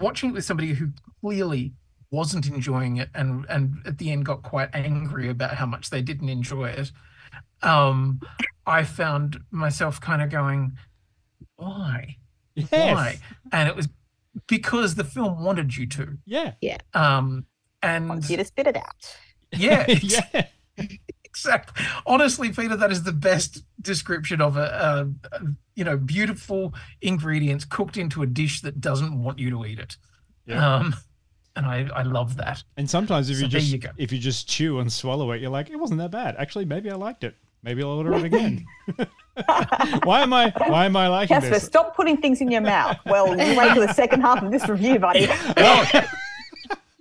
[0.00, 0.90] watching it with somebody who
[1.20, 1.74] clearly
[2.10, 6.00] wasn't enjoying it and and at the end got quite angry about how much they
[6.02, 6.90] didn't enjoy it
[7.62, 8.20] um
[8.66, 10.72] i found myself kind of going
[11.56, 12.16] why
[12.54, 12.70] Yes.
[12.72, 13.18] why
[13.52, 13.88] and it was
[14.46, 16.54] because the film wanted you to Yeah.
[16.60, 16.78] Yeah.
[16.94, 17.44] um
[17.82, 19.16] and Wants you to spit it out.
[19.52, 20.46] yeah yeah.
[21.24, 25.40] exactly honestly Peta that is the best description of a, a, a
[25.76, 29.96] you know beautiful ingredients cooked into a dish that doesn't want you to eat it
[30.46, 30.76] Yeah.
[30.76, 30.94] um
[31.56, 34.48] and i i love that And sometimes if So you just you if you just
[34.48, 36.36] chew and swallow it, you're like, it wasn't that bad.
[36.38, 37.34] Actually, maybe I liked it.
[37.62, 38.64] Maybe I'll order it again.
[40.04, 41.64] why am I why am I liking Casper, this?
[41.64, 42.98] stop putting things in your mouth.
[43.06, 45.28] Well, you wait till the second half of this review, buddy.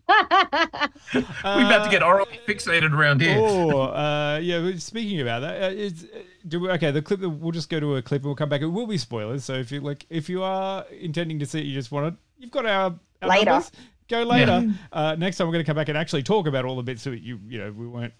[0.07, 4.71] we're about to get orally fixated around here Oh, uh, yeah.
[4.77, 6.91] Speaking about that, uh, it's, uh, do we, okay.
[6.91, 7.19] The clip.
[7.21, 8.61] We'll just go to a clip and we'll come back.
[8.61, 9.43] It will be spoilers.
[9.43, 12.19] So if you like, if you are intending to see it, you just want to,
[12.37, 13.45] you've got our, our Later.
[13.51, 13.71] numbers.
[14.07, 14.73] Go later.
[14.91, 17.03] Uh, next time we're going to come back and actually talk about all the bits
[17.05, 18.13] that you, you know, we weren't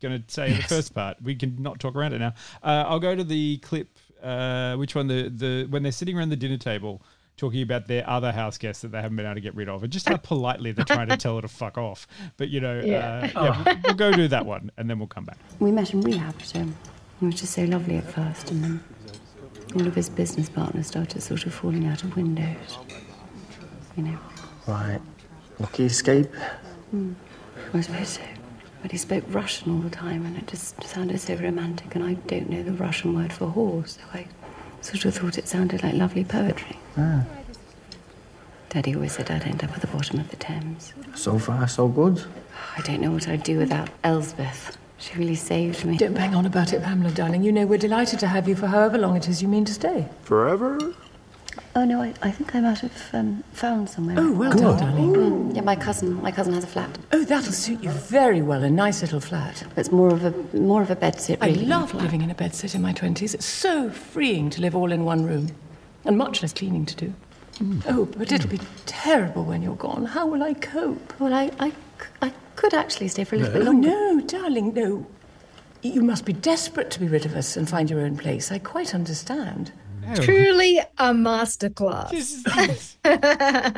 [0.00, 1.16] going to say in the first part.
[1.22, 2.34] We can not talk around it now.
[2.62, 3.98] Uh, I'll go to the clip.
[4.22, 5.06] Uh, which one?
[5.08, 7.02] The the when they're sitting around the dinner table.
[7.38, 9.82] Talking about their other house guests that they haven't been able to get rid of,
[9.82, 12.06] and just how politely they're trying to tell her to fuck off.
[12.36, 13.30] But you know, Yeah.
[13.34, 15.38] uh, yeah, we'll, we'll go do that one, and then we'll come back.
[15.58, 18.84] We met in rehab, so it was just so lovely at first, and then
[19.74, 22.78] all of his business partners started sort of falling out of windows.
[23.96, 24.18] you know.
[24.66, 25.00] Right.
[25.58, 26.32] Lucky escape.
[26.94, 27.14] Mm.
[27.74, 28.22] I suppose so.
[28.82, 32.14] But he spoke Russian all the time, and it just sounded so romantic, and I
[32.14, 34.26] don't know the Russian word for horse, so I
[34.80, 36.78] sort of thought it sounded like lovely poetry.
[36.96, 37.24] Ah.
[38.70, 40.94] Daddy always said I'd end up at the bottom of the Thames.
[41.14, 42.24] So far, so good.
[42.76, 44.76] I don't know what I'd do without Elspeth.
[44.98, 45.96] She really saved me.
[45.98, 47.42] Don't bang on about it, Pamela, darling.
[47.42, 49.74] You know we're delighted to have you for however long it is you mean to
[49.74, 50.08] stay.
[50.22, 50.94] Forever?
[51.74, 54.16] Oh no, I, I think I might have um, found somewhere.
[54.18, 55.14] Oh, well done, darling.
[55.14, 56.98] Mm, yeah, my cousin, my cousin has a flat.
[57.12, 58.62] Oh, that'll suit you very well.
[58.62, 59.64] A nice little flat.
[59.76, 61.38] It's more of a more of a bedsit.
[61.40, 63.34] I Really, than a loved living in a bedsit in my twenties.
[63.34, 65.48] It's so freeing to live all in one room,
[66.04, 67.14] and much less cleaning to do.
[67.86, 70.04] Oh, but it'll be terrible when you're gone.
[70.06, 71.18] How will I cope?
[71.20, 71.72] Well, I, I,
[72.20, 75.06] I could actually stay for a little bit Oh no, darling, no.
[75.82, 78.50] You must be desperate to be rid of us and find your own place.
[78.50, 79.70] I quite understand.
[80.16, 82.10] Truly a masterclass.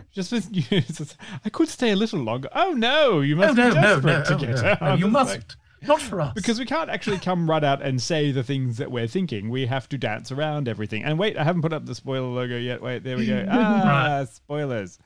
[0.13, 2.49] Just with you, just, I could stay a little longer.
[2.55, 4.83] Oh no, you must no, be no, desperate no, to no, get no, out.
[4.83, 5.57] no, you mustn't.
[5.87, 6.33] Not for us.
[6.35, 9.51] Because we can't actually come right out and say the things that we're thinking.
[9.51, 11.05] We have to dance around everything.
[11.05, 12.81] And wait, I haven't put up the spoiler logo yet.
[12.81, 13.45] Wait, there we go.
[13.51, 14.99] Ah, spoilers.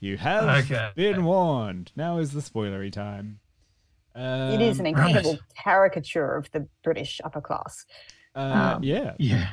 [0.00, 0.90] You have Okay.
[0.96, 1.92] been warned.
[1.94, 3.38] Now is the spoilery time.
[4.16, 7.86] it is an Um, incredible caricature of the British upper class.
[8.34, 9.14] Uh, Um, yeah.
[9.20, 9.48] Yeah.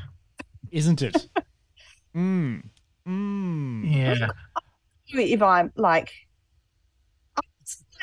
[0.72, 1.28] Isn't it?
[2.16, 2.64] mm.
[3.08, 3.94] Mm.
[3.96, 4.28] Yeah.
[5.14, 6.12] if I'm like,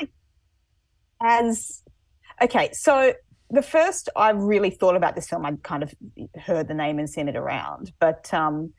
[0.01, 0.11] like
[1.23, 1.83] as
[2.43, 3.13] okay, so
[3.51, 5.95] the first I really thought about this film, I'd kind of
[6.41, 8.73] heard the name and seen it around, but um,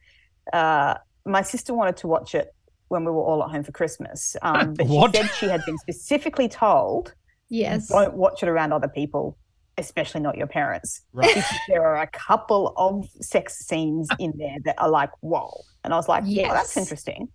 [0.54, 2.54] uh, my sister wanted to watch it
[2.90, 4.36] when we were all at home for Christmas.
[4.42, 5.16] Um, but What?
[5.16, 7.14] she said she had been specifically told,
[7.50, 7.88] Yes.
[7.88, 9.38] don't watch it around other people,
[9.80, 11.02] especially not your parents.
[11.14, 11.44] Right.
[11.68, 15.62] There are a couple of sex scenes in there that are like, whoa.
[15.84, 17.30] And I was like, yeah, that's interesting.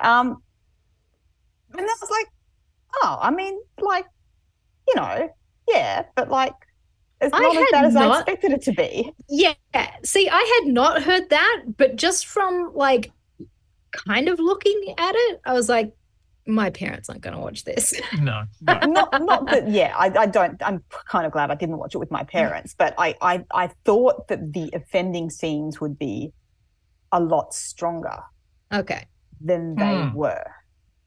[0.00, 0.42] Um,
[1.70, 2.26] and then I was like,
[3.02, 4.06] oh, I mean, like,
[4.88, 5.30] you know,
[5.68, 6.54] yeah, but like,
[7.20, 9.12] it's I not as had bad as I expected it to be.
[9.28, 9.54] Yeah.
[10.04, 13.10] See, I had not heard that, but just from like
[13.92, 15.94] kind of looking at it, I was like,
[16.46, 17.94] my parents aren't going to watch this.
[18.20, 18.44] No.
[18.60, 21.98] not, not that, yeah, I, I don't, I'm kind of glad I didn't watch it
[21.98, 26.32] with my parents, but I, I, I thought that the offending scenes would be
[27.12, 28.18] a lot stronger
[28.72, 29.06] Okay.
[29.40, 30.14] than they Hmm.
[30.14, 30.44] were.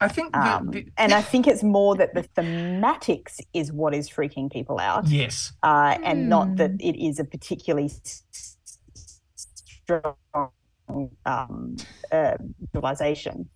[0.00, 3.94] I think the, Um, the, and I think it's more that the thematics is what
[3.94, 5.52] is freaking people out, yes.
[5.64, 6.76] uh, and not that Hmm.
[6.80, 8.68] it is a particularly s- s-
[9.34, 10.14] strong
[11.26, 11.76] um,
[12.12, 12.36] uh,
[12.72, 13.48] visualization.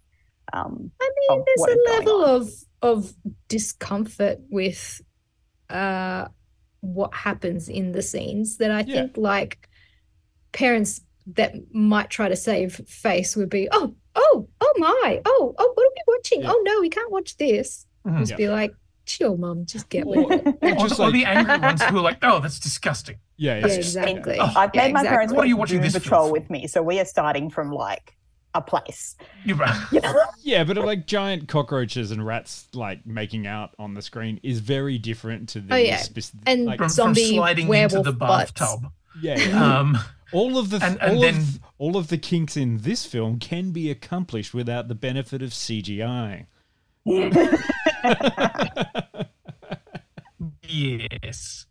[0.52, 2.50] Um, I mean, of there's a level of
[2.82, 3.14] of
[3.48, 5.00] discomfort with
[5.70, 6.26] uh
[6.80, 8.94] what happens in the scenes that I Yeah.
[8.94, 9.68] think like
[10.52, 11.00] parents
[11.34, 15.86] that might try to save face would be, oh, oh, oh my, oh, oh, what
[15.86, 16.42] are we watching?
[16.42, 16.48] Yeah.
[16.50, 17.86] Oh no, we can't watch this.
[18.06, 18.18] Mhm.
[18.18, 18.36] Just Yeah.
[18.36, 18.74] be like,
[19.06, 20.54] chill, mum, just get Or, with it.
[20.62, 23.18] or Or, just or like, the angry ones who are like, oh, that's disgusting.
[23.36, 23.78] yeah, yeah, Yeah, yeah.
[23.78, 24.36] exactly.
[24.40, 25.32] Oh, I've Yeah, made my parents.
[25.32, 26.32] What are you watching Doom this Patrol for?
[26.32, 28.16] with me, so we are starting from like
[28.54, 29.16] a place.
[29.44, 29.80] You're right.
[29.92, 30.14] You know?
[30.44, 34.98] Yeah, but like giant cockroaches and rats like making out on the screen is very
[34.98, 36.02] different to the Oh, yeah.
[36.46, 38.50] And like, From, from Zombie sliding into the butts.
[38.52, 38.90] bathtub.
[39.20, 39.78] yeah, yeah.
[39.78, 39.98] Um,
[40.32, 43.38] all of the and- and all then- of all of the kinks in this film
[43.38, 46.46] can be accomplished without the benefit of CGI.
[50.68, 51.66] yes.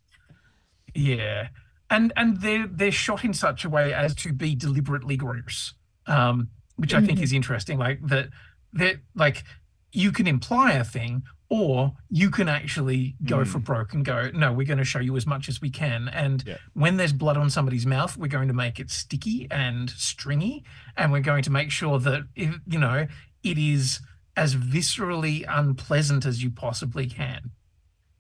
[0.93, 1.47] Yeah.
[1.89, 5.73] And and they're they're shot in such a way as to be deliberately gross.
[6.07, 7.23] Um, which I think mm-hmm.
[7.23, 7.77] is interesting.
[7.77, 8.29] Like that
[8.73, 9.43] that like
[9.91, 13.65] you can imply a thing or you can actually go for mm.
[13.65, 16.07] broke and go, no, we're going to show you as much as we can.
[16.07, 16.55] And Yeah.
[16.71, 20.63] when there's blood on somebody's mouth, we're going to make it sticky and stringy.
[20.95, 23.05] And we're going to make sure that, it, you know,
[23.43, 23.99] it is
[24.37, 27.51] as viscerally unpleasant as you possibly can.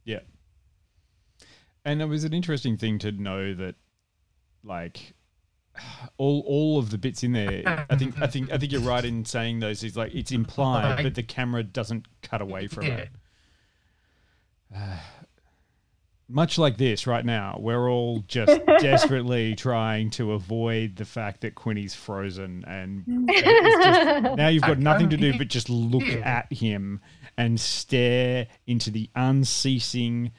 [0.03, 0.19] Yeah.
[1.85, 3.75] And it was an interesting thing to know that
[4.61, 5.15] like
[6.17, 9.03] all all of the bits in there I think I think I think you're right
[9.05, 12.95] in saying those is like it's implied but the camera doesn't cut away from Yeah.
[12.97, 13.09] it.
[16.27, 21.55] Much like this right now, we're all just desperately trying to avoid the fact that
[21.55, 23.41] Quinny's frozen and it's
[23.85, 27.01] just, now you've got nothing to do but just look at him
[27.37, 30.31] and stare into the unceasing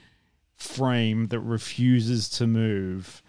[0.56, 3.22] frame that refuses to move.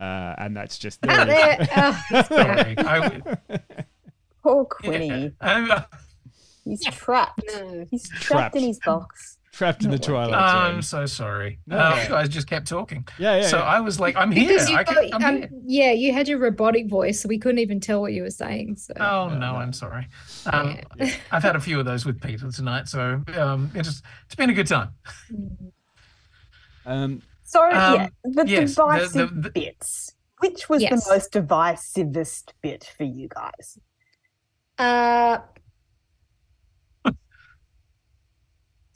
[0.00, 1.22] Uh, and that's just there.
[1.22, 1.68] it There- is.
[2.12, 2.74] oh, Sorry.
[2.78, 3.20] I,
[4.42, 5.32] Poor Quinny.
[5.40, 5.72] um,
[6.64, 7.42] He's trapped.
[7.48, 7.86] no.
[7.90, 8.56] He's trapped, Trapped.
[8.56, 9.38] in his box.
[9.52, 11.58] Trapped in the Twilight I'm so sorry.
[11.66, 11.78] No.
[11.78, 13.04] Uh, you guys just kept talking.
[13.18, 13.64] Yeah, yeah, So yeah.
[13.64, 14.46] I was like, I'm here.
[14.46, 15.48] Because you I got, I'm um, here.
[15.64, 18.76] yeah, you had your robotic voice, so we couldn't even tell what you were saying.
[18.76, 20.06] So Oh no, I'm sorry.
[20.46, 20.78] Um,
[21.32, 24.54] I've had a few of those with Peta tonight, so um, it's it's been a
[24.54, 24.90] good time.
[26.86, 30.14] Um, So Um, yeah, the yes, the- divisive the- bits.
[30.40, 31.04] Which was Yes.
[31.06, 33.78] the most divisivest bit for you guys?
[34.76, 35.38] Uh.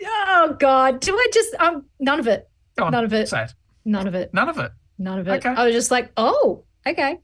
[0.04, 1.00] Oh God!
[1.00, 2.48] Do I just um none of it?
[2.76, 3.28] Go on, none of it.
[3.28, 3.54] say it.
[3.84, 4.32] None of it.
[4.34, 4.70] None of it.
[4.98, 5.32] None of it.
[5.44, 5.48] Okay.
[5.48, 7.18] I was just like, oh, okay.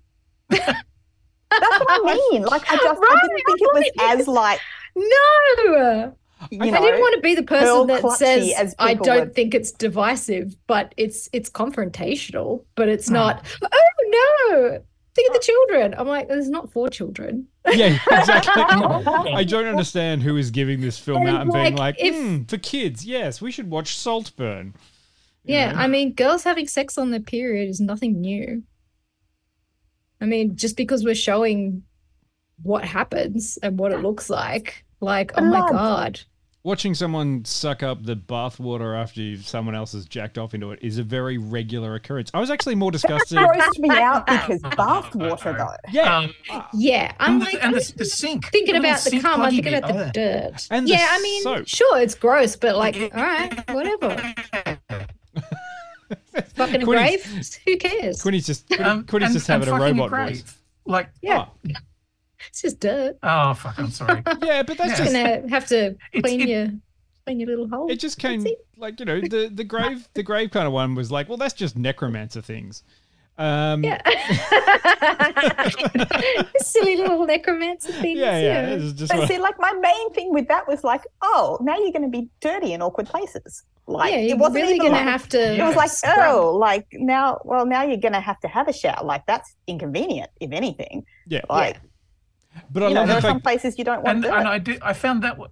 [0.48, 2.42] That's what I mean.
[2.42, 4.60] Like I just I didn't think it was as like
[4.96, 6.16] No,
[6.50, 9.34] you I know, didn't want to be the person that says as I don't would-
[9.34, 12.64] think it's divisive, but it's it's confrontational.
[12.74, 13.14] But it's Hmm.
[13.14, 13.46] not.
[13.62, 14.82] Oh no!
[15.14, 15.94] Think of the children.
[15.98, 17.48] I'm like, it's not for children.
[17.72, 18.62] yeah, exactly.
[18.62, 22.14] I don't understand who is giving this film And, out and being like, like, if-
[22.14, 24.74] "Hmm, for kids, yes, we should watch Saltburn.
[25.44, 25.78] You Yeah, know?
[25.78, 28.62] I mean, girls having sex on their period is nothing new.
[30.20, 31.82] I mean, just because we're showing
[32.62, 36.20] what happens and what it looks like, like, oh my God.
[36.64, 40.98] Watching someone suck up the bathwater after someone else has jacked off into it is
[40.98, 42.30] a very regular occurrence.
[42.34, 43.38] I was actually more disgusted.
[43.38, 45.74] grossed me out because bathwater though.
[45.92, 46.18] yeah,
[46.50, 48.46] Um, Yeah, I'm and like, the, and the, the sink.
[48.50, 50.66] thinking the little about the sink cum, I'm thinking about the Oh, dirt.
[50.70, 51.68] And the yeah, I mean, soap.
[51.68, 54.34] sure, it's gross, but like, all right, whatever.
[56.54, 57.24] Fucking a grave?
[57.66, 58.20] Who cares?
[58.20, 60.28] Quinny's just Um, Quinny's and- just and having a fucking robot grave.
[60.42, 60.58] voice.
[60.86, 61.70] Like, Yeah, Oh,
[62.48, 63.16] it's just dirt.
[63.22, 64.22] oh fuck, I'm sorry.
[64.42, 64.96] yeah, but that's Yeah.
[64.96, 66.68] just Gonna have to clean it- your
[67.26, 67.90] clean your little hole.
[67.90, 71.10] it just came like you know the the grave the grave kind of one was
[71.10, 72.82] like well that's just necromancer things.
[73.36, 74.00] Um, Yeah.
[76.60, 78.18] Silly little necromancer things.
[78.18, 78.66] yeah, yeah.
[78.70, 81.76] It's just But what- see, like my main thing with that was like, oh, now
[81.78, 83.62] you're going to be dirty in awkward places.
[83.86, 86.16] Like Yeah, it you're wasn't really even gonna have to It was like, scrub.
[86.18, 89.02] oh, like now, well, now you're going to have to have a shower.
[89.04, 91.04] Like that's inconvenient, if anything.
[91.26, 91.78] yeah, Like
[92.70, 94.32] but I know, love there the are some fact places you don't want and dirt.
[94.34, 95.50] and I did I found that one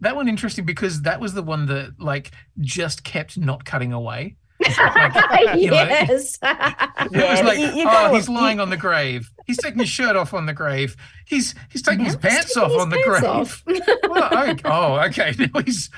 [0.00, 4.36] that one interesting because that was the one that like just kept not cutting away.
[4.60, 6.38] Like, you know, yes.
[6.42, 9.30] It was like, you- you oh, gotta- he's lying on the grave.
[9.46, 10.96] He's taking his shirt off on the grave.
[11.26, 13.62] He's he's taking his Now he's pants taking off his on the grave.
[14.08, 15.34] Well, oh, oh, okay.
[15.38, 15.90] Now he's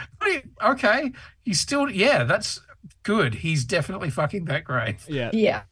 [0.62, 1.12] okay.
[1.44, 2.24] He's still yeah.
[2.24, 2.60] That's
[3.02, 3.34] good.
[3.36, 5.04] He's definitely fucking that grave.
[5.08, 5.30] yeah.
[5.32, 5.62] yeah.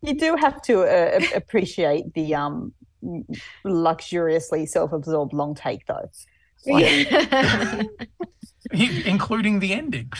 [0.00, 2.72] you do have to uh, appreciate the um
[3.64, 6.10] luxuriously self-absorbed long take though.
[6.66, 7.82] Like, Yeah.
[9.06, 10.12] Including the ending.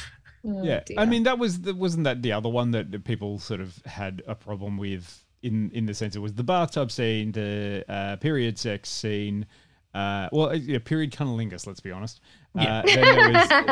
[0.46, 3.60] Oh, yeah, I mean that was the, wasn't that the other one that people sort
[3.60, 7.84] of had a problem with in in the sense it was the bathtub scene, the
[7.88, 9.46] uh, period sex scene.
[9.94, 11.66] Uh, well, uh, yeah, period cunnilingus.
[11.66, 12.20] Let's be honest.
[12.54, 12.78] Yeah.
[12.78, 13.48] Uh, then there was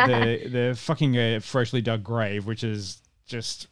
[0.45, 3.69] the the fucking uh, freshly dug grave, which is just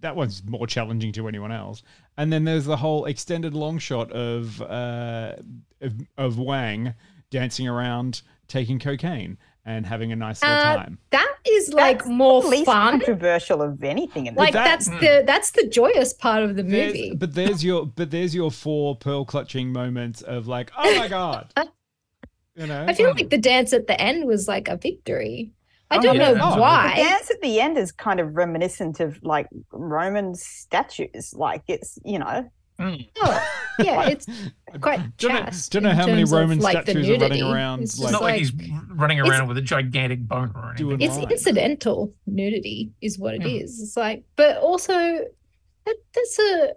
[0.00, 1.82] that one's more challenging to anyone else.
[2.16, 5.34] And then there's the whole extended long shot of uh,
[5.80, 6.94] of, of Wang
[7.30, 10.98] dancing around, taking cocaine, and having a nice little Uh, time.
[11.10, 12.98] that is like that's more the least fun.
[12.98, 16.92] controversial of anything in Like that- that's the that's the joyous part of the There's-
[16.92, 17.14] movie.
[17.16, 21.50] but there's your but there's your four pearl clutching moments of like, oh my god,
[22.54, 22.84] you know.
[22.86, 25.50] I feel like the dance at the end was like a victory.
[25.92, 26.32] I Oh, don't yeah.
[26.32, 26.94] know Oh, The why.
[26.96, 31.34] dance at the end is kind of reminiscent of like Roman statues.
[31.36, 33.06] Like it's you know Mm.
[33.20, 33.48] Oh,
[33.80, 34.26] yeah, it's
[34.80, 37.42] quite don't know, don't know how many terms of, Roman like, the statues are running
[37.42, 38.52] around It's like not like he's
[38.88, 41.00] running around with a gigantic boner or anything.
[41.02, 41.30] it's lines.
[41.30, 43.48] incidental nudity is what it Hmm.
[43.48, 43.80] is.
[43.80, 46.72] It's like, but also that, that's a.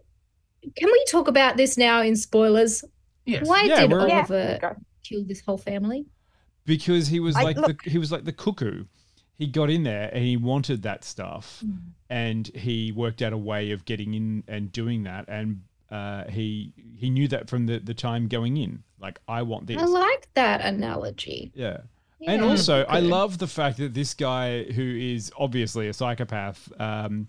[0.76, 2.84] Can we talk about this now in spoilers?
[3.26, 3.47] Yes.
[3.47, 6.05] Why Yeah, did we're- Yeah, Oliver kill this whole family?
[6.66, 8.84] because he was I- like look- the he was like the cuckoo.
[9.38, 11.72] He got in there and he wanted that stuff, Hmm.
[12.10, 15.26] and he worked out a way of getting in and doing that.
[15.28, 15.62] And
[15.92, 18.84] uh, he he knew that from the the time going in.
[19.00, 19.78] Like I want this.
[19.82, 21.52] I like that analogy.
[21.54, 21.82] Yeah.
[22.26, 26.72] And Yeah, also, I love the fact that this guy, who is obviously a psychopath,
[26.80, 27.28] um,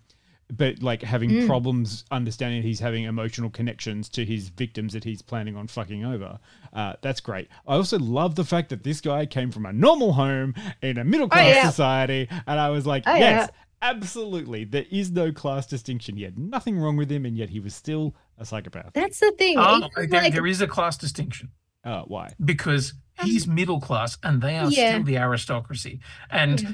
[0.54, 1.46] but like having Mm.
[1.46, 6.38] problems understanding he's having emotional connections to his victims that he's planning on fucking over.
[6.72, 7.48] Uh, that's great.
[7.66, 11.04] I also love the fact that this guy came from a normal home in a
[11.04, 11.68] middle class yeah.
[11.68, 13.88] society, and I was like, Oh, yes, yeah.
[13.90, 14.64] absolutely.
[14.64, 16.16] There is no class distinction.
[16.16, 18.90] He had nothing wrong with him, and yet he was still a psychopath.
[18.94, 19.56] That's the thing.
[19.58, 21.50] Oh, there, like- there is a class distinction
[21.84, 22.30] Uh, why?
[22.44, 24.90] because he's middle class and they are Yeah.
[24.92, 26.00] still the aristocracy.
[26.30, 26.70] And Yeah.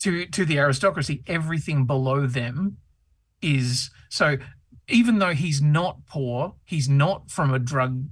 [0.00, 2.76] to to the aristocracy, everything below them
[3.42, 4.36] is so.
[4.88, 8.06] Even though he's not poor, he's not from a drug,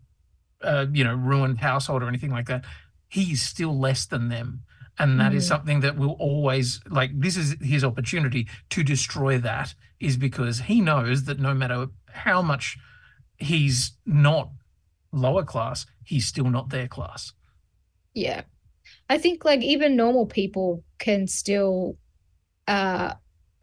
[0.62, 2.64] uh, you know, ruined household or anything like that.
[3.08, 4.62] He's still less than them,
[4.96, 5.48] and that is Mm.
[5.48, 10.80] something that will always like this is his opportunity to destroy that is because he
[10.80, 12.78] knows that no matter how much
[13.38, 14.50] he's not
[15.12, 17.32] lower class he's still not their class
[18.14, 18.42] Yeah.
[19.08, 21.96] I think like even normal people can still
[22.66, 23.14] uh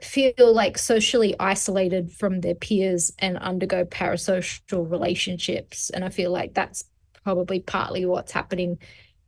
[0.01, 5.89] feel like socially isolated from their peers and undergo parasocial relationships.
[5.89, 6.85] And I feel like that's
[7.23, 8.77] probably partly what's happening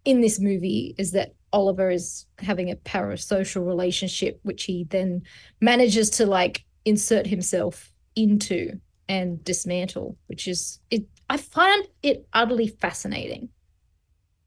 [0.05, 5.23] in this movie is that Oliver is having a parasocial relationship, which he then
[5.61, 12.67] manages to like insert himself into and dismantle, which is it I find it utterly
[12.67, 13.49] fascinating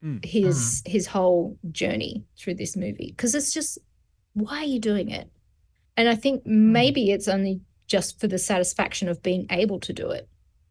[0.01, 0.17] hmm.
[0.23, 0.91] his hmm.
[0.91, 3.13] his whole journey through this movie.
[3.15, 3.79] Because it's just
[4.33, 5.29] why are you doing it
[5.97, 10.09] and i think maybe it's only just for the satisfaction of being able to do
[10.09, 10.27] it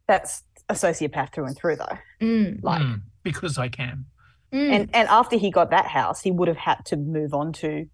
[0.07, 1.97] That's a sociopath through and through, though.
[2.21, 2.63] Mm.
[2.63, 4.05] Like, Mm, because i can
[4.53, 7.87] and and after he got that house, he would have had to move on to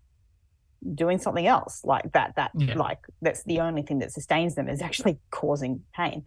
[0.96, 2.34] doing something else like that.
[2.36, 2.74] That Yeah.
[2.76, 6.24] like that's the only thing that sustains them is actually causing pain.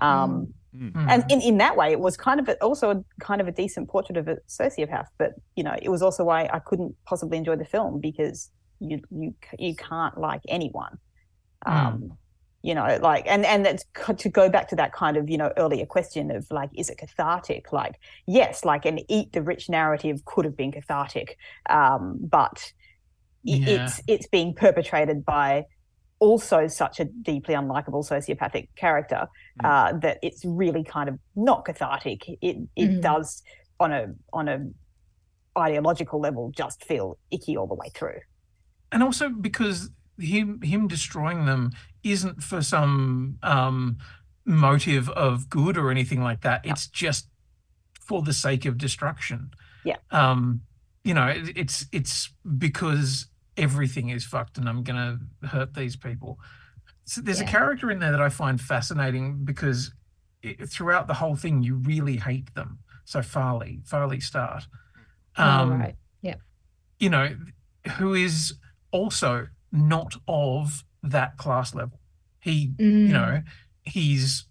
[0.00, 0.90] Um, Mm.
[1.08, 3.52] And in, in that way, it was kind of a, also a, kind of a
[3.52, 5.06] decent portrait of a sociopath.
[5.18, 8.50] But you know, it was also why I couldn't possibly enjoy the film because
[8.90, 10.98] you you you can't like anyone.
[11.66, 12.18] Um,
[12.62, 13.84] You know, like and and that's
[14.18, 16.98] to go back to that kind of you know earlier question of like, is it
[16.98, 17.72] cathartic?
[17.72, 21.36] Like, yes, like an eat the rich narrative could have been cathartic,
[21.70, 22.72] um, but
[23.44, 23.58] Yeah.
[23.66, 25.64] it's it's being perpetrated by
[26.20, 29.28] also such a deeply unlikable sociopathic character
[29.64, 32.22] uh, that it's really kind of not cathartic.
[32.42, 33.00] It it Mhm.
[33.00, 33.42] does
[33.80, 34.58] on a on a
[35.58, 38.20] ideological level just feel icky all the way through.
[38.94, 41.72] And also because him him destroying them
[42.04, 43.98] isn't for some um
[44.46, 46.60] motive of good or anything like that.
[46.64, 47.28] It's just
[48.00, 49.50] for the sake of destruction.
[49.84, 49.96] Yeah.
[50.10, 50.62] um
[51.02, 53.26] you know it, it's it's because
[53.56, 56.38] everything is fucked and i'm gonna hurt these people.
[57.04, 59.92] So there's a character in there that i find fascinating because
[60.42, 62.78] it, throughout the whole thing you really hate them.
[63.04, 64.64] So Farleigh Farleigh start.
[65.36, 65.96] Oh, right.
[66.22, 66.36] Yeah.
[67.00, 67.36] you know,
[67.98, 68.54] who is
[68.94, 71.98] also not of that class level.
[72.40, 73.08] He, Mm.
[73.08, 73.42] you know,
[73.82, 74.46] he's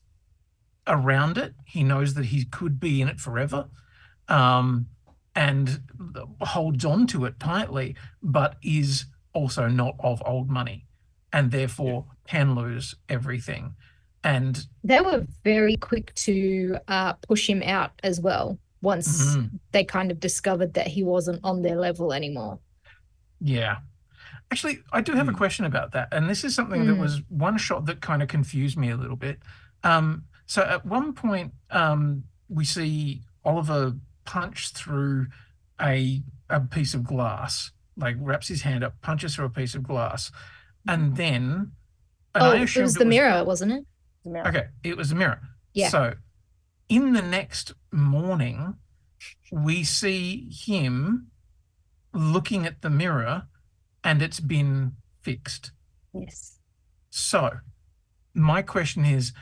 [0.86, 1.56] around it.
[1.66, 3.70] He knows that he could be in it forever,
[4.28, 4.88] um,
[5.36, 5.82] and
[6.42, 10.86] holds on to it tightly, but is also not of old money,
[11.32, 13.76] and therefore can lose everything.
[14.26, 19.60] And they were very quick to uh, push him out as well once Mhm.
[19.72, 22.60] they kind of discovered that he wasn't on their level anymore
[23.40, 23.78] Yeah.
[24.54, 26.10] Actually, I do have a question about that.
[26.12, 27.00] And this is something that Mm.
[27.00, 29.40] was one shot that kind of confused me a little bit.
[29.84, 33.96] Um, so at one point, um, we see Oliver
[34.26, 35.26] punch through
[35.82, 39.82] a, a piece of glass, like wraps his hand up, punches through a piece of
[39.82, 40.30] glass.
[40.88, 41.72] And then,
[42.36, 43.86] and oh I it was the mirror wasn't it
[44.46, 45.42] Okay, it was a mirror.
[45.74, 45.90] Yeah.
[45.90, 46.14] So,
[46.90, 48.76] in the next morning,
[49.52, 51.32] we see him
[52.14, 53.48] looking at the mirror
[54.04, 55.72] and it's been fixed.
[56.14, 56.60] yes
[57.10, 57.58] So,
[58.34, 59.34] my question is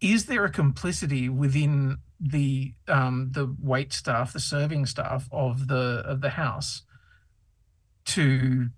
[0.00, 6.02] is there a complicity within the um the wait staff, the serving staff of the
[6.04, 6.82] of the house
[8.06, 8.68] to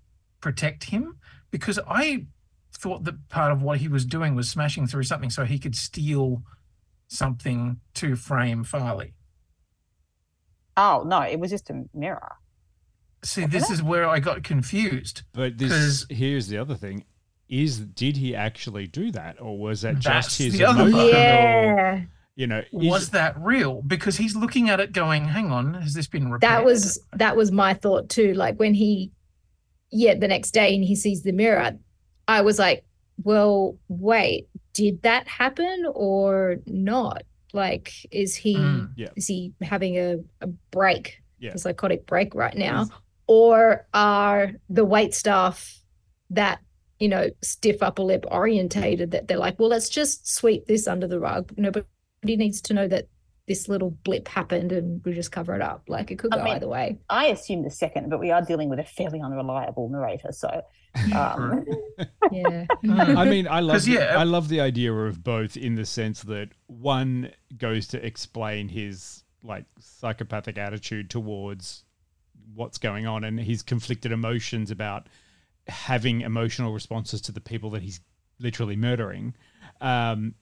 [0.41, 1.17] protect him?
[1.51, 2.27] Because I
[2.77, 5.75] thought that part of what he was doing was smashing through something so he could
[5.75, 6.43] steal
[7.07, 9.13] something to frame Farleigh.
[10.77, 12.33] Oh no, it was just a mirror.
[13.25, 15.23] See, this is where I got confused.
[15.33, 17.05] But this here's the other thing:
[17.49, 21.09] is did he actually do that, or was that just his other emotional?
[21.09, 22.01] yeah
[22.35, 23.81] You know, is- Was that real?
[23.81, 26.41] Because he's looking at it going, hang on, has this been repaired?
[26.51, 29.11] that was that was my thought too like when he
[29.91, 31.71] yeah the next day and he sees the mirror
[32.27, 32.83] i was like
[33.23, 37.21] well wait did that happen or not
[37.53, 39.09] like is he Mm, yeah.
[39.15, 41.51] is he having a, a break Yeah.
[41.53, 42.87] a psychotic break right now
[43.27, 45.79] or are the wait staff
[46.29, 46.59] that
[46.99, 51.07] you know stiff upper lip orientated that they're like well let's just sweep this under
[51.07, 51.51] the rug.
[51.57, 51.85] Nobody
[52.23, 53.07] needs to know that
[53.47, 55.83] this little blip happened and we'll just cover it up.
[55.87, 56.97] Like it could I go mean, either way.
[57.11, 60.63] I assume the second, but we are dealing with a fairly unreliable narrator, so
[61.15, 61.63] um,
[62.31, 62.65] yeah.
[62.89, 65.85] I mean, I love 'Cause, the, yeah, I love the idea of both in the
[65.85, 71.83] sense that one goes to explain his like psychopathic attitude towards
[72.53, 75.07] what's going on and his conflicted emotions about
[75.67, 77.99] having emotional responses to the people that he's
[78.39, 79.33] literally murdering.
[79.81, 80.35] Um,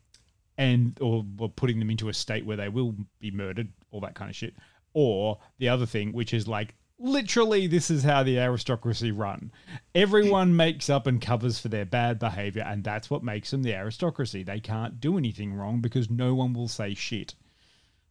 [0.58, 4.14] and or, or putting them into a state where they will be murdered, all that
[4.14, 4.54] kind of shit.
[4.94, 9.52] Or the other thing, which is like Literally, this is how the aristocracy run.
[9.96, 13.74] Everyone makes up and covers for their bad behavior, and that's what makes them the
[13.74, 14.44] aristocracy.
[14.44, 17.36] They can't do anything wrong because no one will say shit.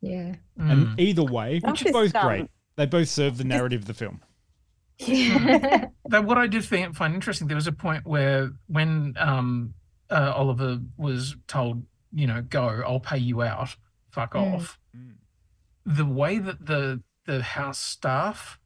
[0.03, 0.35] Yeah.
[0.59, 2.27] And either way, Not which is both dumb.
[2.27, 4.21] great, they both serve the narrative of the film.
[4.99, 5.91] that
[6.25, 9.75] what I did find, find interesting, there was a point where when um,
[10.11, 13.77] uh, Oliver was told, you know, go, I'll pay you out,
[14.11, 14.55] fuck Mm.
[14.55, 14.79] off.
[15.85, 18.59] The way that the the house staff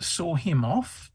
[0.00, 1.10] saw him off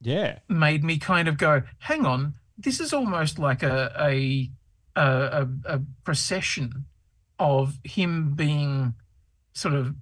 [0.00, 0.38] Yeah.
[0.48, 4.50] made me kind of go, hang on, this is almost like a a
[4.96, 6.84] a, a, a procession
[7.38, 8.94] of him being
[9.54, 9.94] sort of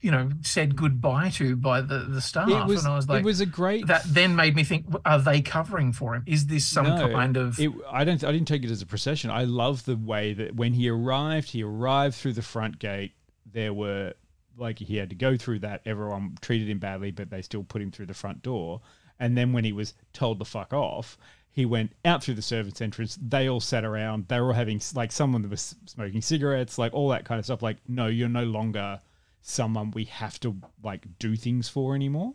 [0.00, 3.20] you know said goodbye to by the the staff It was, and i was like
[3.20, 6.46] it was a great that then made me think are they covering for him is
[6.46, 8.22] this some No, kind of It, I don't.
[8.24, 9.30] I didn't take it as a procession.
[9.30, 13.12] I love the way that when he arrived, he arrived through the front gate.
[13.50, 14.14] There were
[14.56, 15.82] like he had to go through that.
[15.86, 18.80] Everyone treated him badly, but they still put him through the front door.
[19.20, 21.16] And then when he was told to fuck off,
[21.50, 23.16] he went out through the servants' entrance.
[23.20, 24.26] They all sat around.
[24.28, 27.44] They were all having like someone that was smoking cigarettes, like all that kind of
[27.44, 27.62] stuff.
[27.62, 29.00] Like, no, you're no longer
[29.42, 32.34] someone we have to like do things for anymore.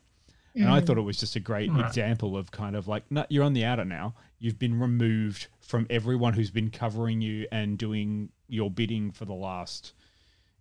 [0.53, 0.87] And I Mm.
[0.87, 1.85] thought it was just a great Right.
[1.85, 4.15] example of kind of like, no, you're on the outer now.
[4.39, 9.33] You've been removed from everyone who's been covering you and doing your bidding for the
[9.35, 9.93] last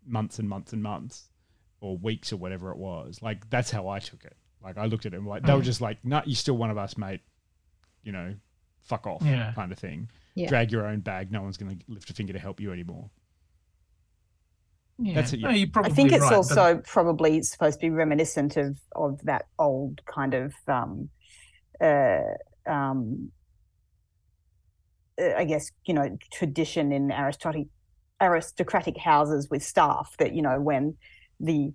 [0.04, 1.30] months and months and months
[1.80, 3.22] or weeks or whatever it was.
[3.22, 4.36] Like, that's how I took it.
[4.62, 5.64] Like, I looked at him like, they were Mm.
[5.64, 7.22] just like, no, you're still one of us, mate.
[8.02, 8.34] You know,
[8.80, 9.52] fuck off Yeah.
[9.54, 10.10] kind of thing.
[10.34, 10.48] Yeah.
[10.48, 11.32] Drag your own bag.
[11.32, 13.10] No one's going to lift a finger to help you anymore.
[14.98, 15.14] Yeah.
[15.14, 15.56] That's it, No, yeah.
[15.56, 19.46] you're I think it's right, but- also probably supposed to be reminiscent of of that
[19.58, 21.08] old kind of um,
[21.80, 22.20] uh,
[22.66, 23.30] um,
[25.20, 27.68] uh, I guess you know tradition in aristocratic
[28.20, 30.96] aristocratic houses with staff that you know when
[31.40, 31.72] the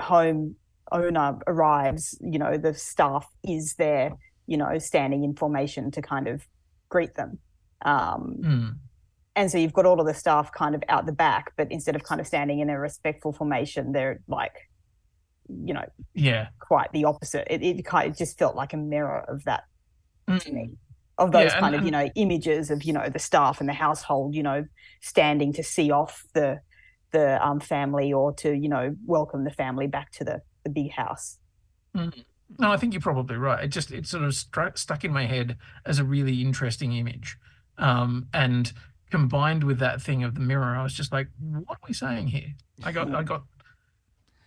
[0.00, 0.56] home
[0.92, 4.12] owner arrives, you know the staff is there,
[4.46, 6.46] you know, standing in formation to kind of
[6.88, 7.38] greet them.
[7.82, 8.74] Um, Mm.
[9.36, 11.96] And so you've got all of the staff kind of out the back, but instead
[11.96, 14.68] of kind of standing in a respectful formation, they're like,
[15.48, 17.46] you know, yeah quite the opposite.
[17.52, 19.64] It, it kind of just felt like a mirror of that
[20.38, 20.76] to me, Mm.
[21.18, 23.68] of those Yeah, and- kind of, you know, images of, you know, the staff and
[23.68, 24.64] the household, you know,
[25.00, 26.60] standing to see off the
[27.12, 30.92] the um, family or to, you know, welcome the family back to the, the big
[30.92, 31.38] house.
[31.96, 32.24] Mm.
[32.60, 33.64] No, I think you're probably right.
[33.64, 37.36] It just it sort of struck, stuck in my head as a really interesting image,
[37.78, 38.72] um, and
[39.10, 42.28] combined with that thing of the mirror, I was just like, "What are we saying
[42.28, 43.42] here?" I got, I got,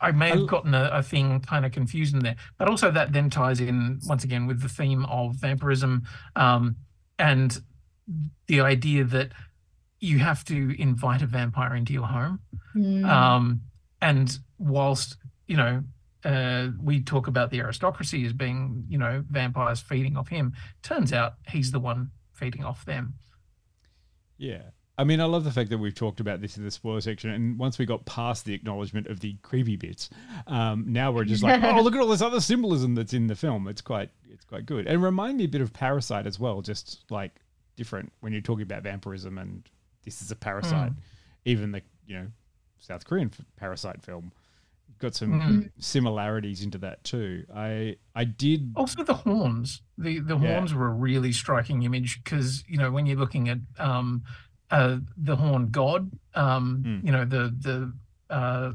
[0.01, 3.13] I may have gotten a, a thing kind of confused in there, but also that
[3.13, 6.03] then ties in once again with the theme of vampirism,
[6.35, 6.75] um,
[7.19, 7.61] and
[8.47, 9.31] the idea that
[9.99, 12.39] you have to invite a vampire into your home.
[12.75, 13.05] Mm.
[13.05, 13.61] Um,
[14.01, 15.15] and whilst,
[15.47, 15.83] you know,
[16.25, 21.13] uh, we talk about the aristocracy as being, you know, vampires feeding off him, turns
[21.13, 23.13] out he's the one feeding off them.
[24.37, 24.61] Yeah.
[24.97, 27.31] I mean, I love the fact that we've talked about this in the spoiler section,
[27.31, 30.11] and once we got past the acknowledgement of the creepy bits,
[30.45, 33.35] um, now we're just like, oh, look at all this other symbolism that's in the
[33.35, 33.67] film.
[33.67, 36.61] It's quite, it's quite good, and remind me a bit of Parasite as well.
[36.61, 37.31] Just like
[37.75, 39.63] different when you're talking about vampirism, and
[40.03, 40.91] this is a parasite.
[40.91, 40.97] Mm.
[41.45, 42.27] Even the you know
[42.77, 44.31] South Korean f- Parasite film
[45.03, 45.71] got some Mm.
[45.77, 47.45] similarities into that too.
[47.53, 49.83] I I did Also, the horns.
[49.97, 50.55] The the Yeah.
[50.55, 54.23] horns were a really striking image because you know when you're looking at um,
[54.71, 57.93] uh, the horn god, um, you know the the
[58.33, 58.71] uh,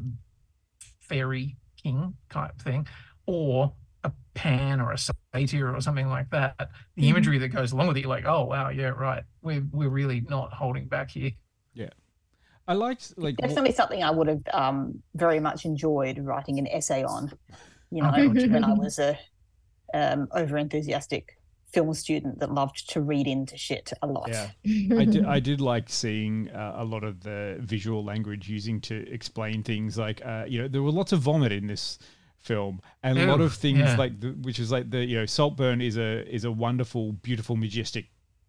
[1.00, 2.86] fairy king type thing,
[3.26, 3.72] or
[4.04, 6.70] a pan or a satyr or something like that.
[6.94, 7.08] The Mhm.
[7.10, 9.24] imagery that goes along with it, you're like, oh wow, yeah, right.
[9.42, 11.32] We're we're really not holding back here.
[12.68, 12.72] Yeah.
[12.72, 16.66] I liked like wh- Definitely something I would have um, very much enjoyed writing an
[16.68, 17.32] essay on,
[17.90, 19.18] you know, when I was a
[19.94, 21.38] um, over enthusiastic
[21.72, 24.28] film student that loved to read into shit a lot.
[24.28, 24.50] Yeah,
[24.98, 25.24] I did.
[25.24, 29.98] I did like seeing uh, a lot of the visual language using to explain things.
[29.98, 31.98] Like, uh, you know, there were lots of vomit in this
[32.40, 33.96] film, and a lot of things yeah.
[33.96, 37.56] like, the, which is like the you know, Saltburn is a is a wonderful, beautiful,
[37.56, 38.06] majestic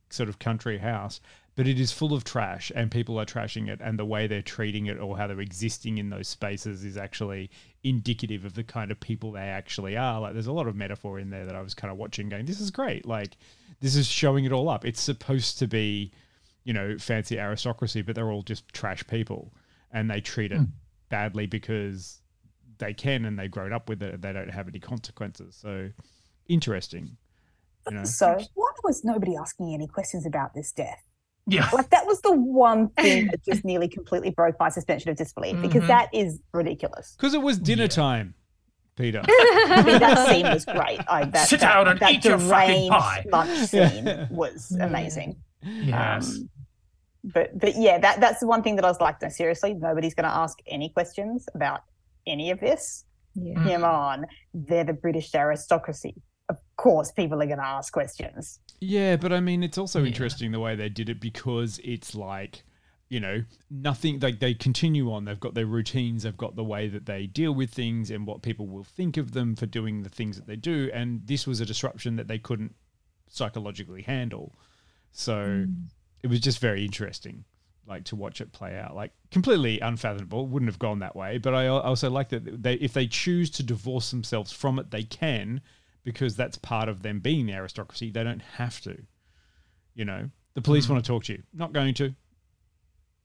[0.10, 1.22] sort of country house,
[1.56, 4.42] but it is full of trash, and people are trashing it, and the way they're
[4.42, 7.50] treating it or how they're existing in those spaces is actually
[7.84, 10.20] indicative of the kind of people they actually are.
[10.22, 12.46] Like, there's a lot of metaphor in there that I was kind of watching, going,
[12.46, 13.38] "This is great!" Like,
[13.82, 14.86] this is showing it all up.
[14.86, 16.12] It's supposed to be
[16.66, 19.52] you know, fancy aristocracy, but they're all just trash people
[19.92, 20.72] and they treat it Mm.
[21.08, 22.22] badly because
[22.78, 25.56] they can and they've grown up with it and they don't have any consequences.
[25.56, 25.90] So
[26.48, 27.18] interesting.
[27.88, 28.04] You know?
[28.04, 31.09] So why was nobody asking any questions about this death?
[31.50, 31.70] Yeah.
[31.74, 35.62] Like that was the one thing that just nearly completely broke my suspension of disbelief
[35.62, 35.88] because Mhm.
[35.88, 37.16] that is ridiculous.
[37.18, 38.34] Because it was dinner time.
[38.96, 39.24] Peta.
[39.28, 41.00] I mean, that scene was great.
[41.08, 43.26] I, that, Sit that, down and that eat your fucking pie.
[43.32, 45.38] lunch scene was amazing.
[45.64, 46.36] Yes.
[46.36, 46.50] Um,
[47.24, 50.14] but but yeah, that that's the one thing that I was like, no, seriously, nobody's
[50.14, 51.82] going to ask any questions about
[52.28, 53.06] any of this.
[53.36, 53.64] Yeah.
[53.64, 56.16] Come on, they're the British aristocracy.
[56.50, 58.60] Of course, people are going to ask questions.
[58.82, 62.64] Yeah, but I mean, it's also interesting the way they did it because it's like,
[63.10, 64.20] you know, nothing.
[64.20, 65.26] Like they continue on.
[65.26, 66.24] They've got their routines.
[66.24, 69.34] They've got the way that they deal with things and what people will think of
[69.34, 70.90] them for doing the things that they do.
[70.94, 72.74] And this was a disruption that they couldn't
[73.28, 74.56] psychologically handle.
[75.12, 75.76] So mm.
[76.24, 77.44] it was just very interesting,
[77.86, 78.96] like to watch it play out.
[78.96, 80.48] Like completely unfathomable.
[80.48, 81.38] Wouldn't have gone that way.
[81.38, 85.04] But I also like that they, if they choose to divorce themselves from it, they
[85.04, 85.62] can
[86.04, 88.12] because that's part of them being the aristocracy.
[88.12, 88.98] They don't have to.
[89.96, 91.44] You know, the police want to talk to you.
[91.54, 92.14] Not going to.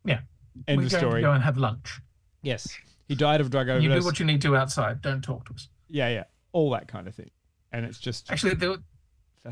[0.05, 0.21] Yeah.
[0.69, 1.21] End We're of story.
[1.23, 2.01] to go and have lunch.
[2.43, 2.69] Yes.
[3.09, 3.83] He died of drug overdose.
[3.83, 5.03] You do what you need to outside.
[5.03, 5.69] Don't talk to us.
[5.89, 6.25] yeah, yeah.
[6.53, 7.31] All that kind of thing.
[7.73, 8.77] And it's just Actually, there,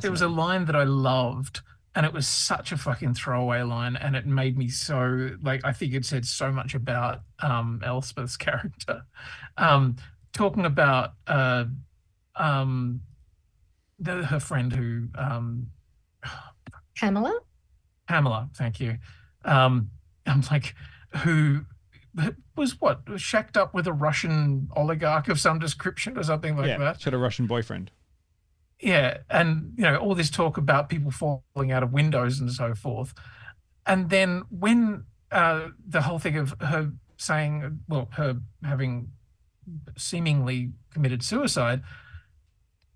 [0.01, 1.61] there was a line that I loved,
[1.95, 5.73] and it was such a fucking throwaway line, and it made me so like I
[5.73, 9.03] think it said so much about um, Elspeth's character.
[9.57, 9.97] Um,
[10.33, 11.64] talking about uh,
[12.37, 13.01] um,
[14.03, 15.68] the, her friend who um,
[16.96, 17.38] Pamela?
[18.09, 18.98] Pamela, thank you.
[19.44, 19.90] Um,
[20.26, 20.74] I'm like,
[21.16, 21.64] who
[22.57, 26.68] was what was shacked up with a Russian oligarch of some description or something like
[26.68, 27.00] yeah, that.
[27.00, 27.90] she had a Russian boyfriend.
[28.80, 32.74] Yeah, and you know all this talk about people falling out of windows and so
[32.74, 33.14] forth,
[33.86, 39.12] and then when uh, the whole thing of her saying, well, her having
[39.96, 41.82] seemingly committed suicide,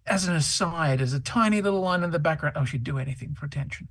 [0.06, 3.34] as an aside, as a tiny little line in the background, oh, she'd do anything
[3.34, 3.88] for attention.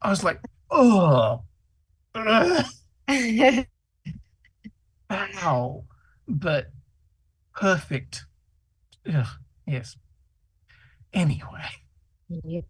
[0.00, 0.40] I was like,
[0.70, 1.42] oh,
[2.14, 2.64] ugh,
[5.10, 5.84] ow,
[6.28, 6.70] but
[7.54, 8.24] perfect.
[9.12, 9.26] Ugh,
[9.66, 9.96] yes.
[11.12, 11.68] Anyway,
[12.28, 12.60] Yeah.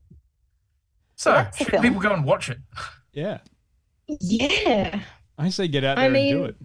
[1.16, 2.58] so That's should people go and watch it?
[3.12, 3.38] Yeah.
[4.08, 5.00] Yeah.
[5.38, 6.56] I say get out I there and do it.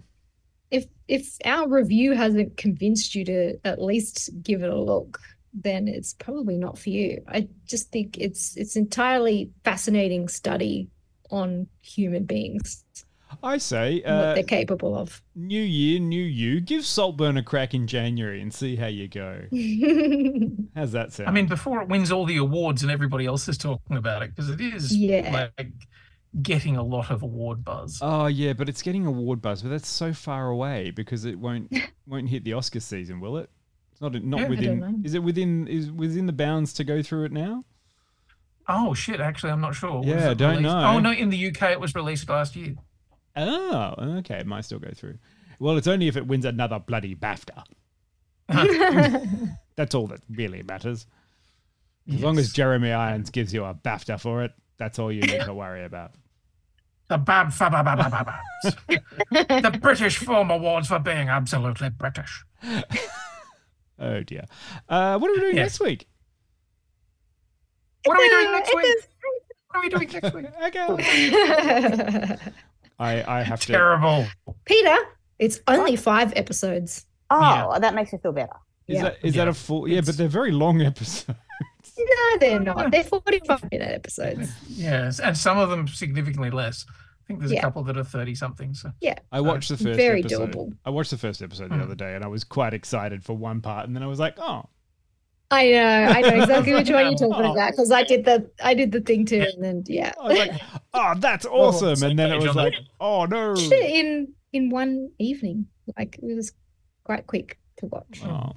[1.08, 5.18] If if our review hasn't convinced you to at least give it a look,
[5.54, 7.22] then it's probably not for you.
[7.28, 10.88] I just think it's it's entirely fascinating study
[11.30, 12.84] on human beings,
[13.42, 15.20] I say and what uh, they're capable of.
[15.34, 16.60] new year, new you.
[16.60, 19.42] Give Saltburn a crack in January and see how you go.
[20.74, 21.28] How's that sound?
[21.28, 24.34] I mean, before it wins all the awards and everybody else is talking about it,
[24.34, 25.48] because it is Yeah.
[25.58, 25.72] like
[26.42, 27.98] getting a lot of award buzz.
[28.02, 31.72] Oh yeah, but it's getting award buzz, but that's so far away because it won't
[32.06, 33.50] won't hit the Oscar season, will it?
[33.92, 34.48] It's not not Yeah.
[34.48, 35.02] Within.
[35.04, 35.66] Is it within?
[35.68, 37.64] Is within the bounds to go through it now?
[38.68, 39.20] Oh shit!
[39.20, 40.02] Actually, I'm not sure.
[40.04, 40.84] Yeah, don't released- know.
[40.86, 42.74] Oh no, in the UK it was released last year.
[43.36, 45.18] Oh, okay, it might still go through.
[45.60, 47.64] Well, it's only if it wins another bloody BAFTA.
[49.76, 51.06] That's all that really matters.
[52.12, 55.42] As long as Jeremy Irons gives you a BAFTA for it, that's all you need
[55.42, 56.12] to worry about.
[57.08, 57.52] The Bab
[59.30, 62.44] the British Film Awards for being absolutely British.
[64.00, 64.44] Oh dear.
[64.88, 65.62] Uh, what are we doing Yeah.
[65.62, 66.06] next week?
[68.04, 68.96] What are we doing next week?
[69.66, 70.46] What are we doing next week?
[70.66, 72.36] okay.
[73.00, 73.72] I I have to.
[73.72, 74.26] Terrible.
[74.64, 74.96] Peter,
[75.40, 77.06] it's only five episodes.
[77.30, 78.52] Oh, that makes me feel better.
[78.86, 79.02] Is Yeah.
[79.02, 79.88] that is that a full?
[79.88, 81.36] Yeah, but they're very long episodes.
[81.98, 82.90] No, they're not.
[82.92, 84.50] They're 45 minute episodes.
[84.68, 86.84] Yes, and some of them significantly less.
[86.88, 87.58] I think there's Yeah.
[87.58, 88.72] a couple that are 30 something.
[88.74, 89.18] So Yeah.
[89.32, 90.52] I watched the first Very episode.
[90.52, 90.72] doable.
[90.84, 91.82] I watched the first episode the Hmm.
[91.82, 94.34] other day, and I was quite excited for one part, and then I was like,
[94.38, 94.64] oh,
[95.50, 97.52] I know, I know exactly which one you're talking Oh.
[97.52, 100.38] about because I did the I did the thing too, and then yeah, I was
[100.38, 100.60] like,
[100.94, 103.54] oh, that's awesome, same and then it was like, oh no.
[103.54, 105.66] In in one evening.
[105.98, 106.52] Like it was
[107.04, 108.22] quite quick to watch.
[108.24, 108.52] Oh.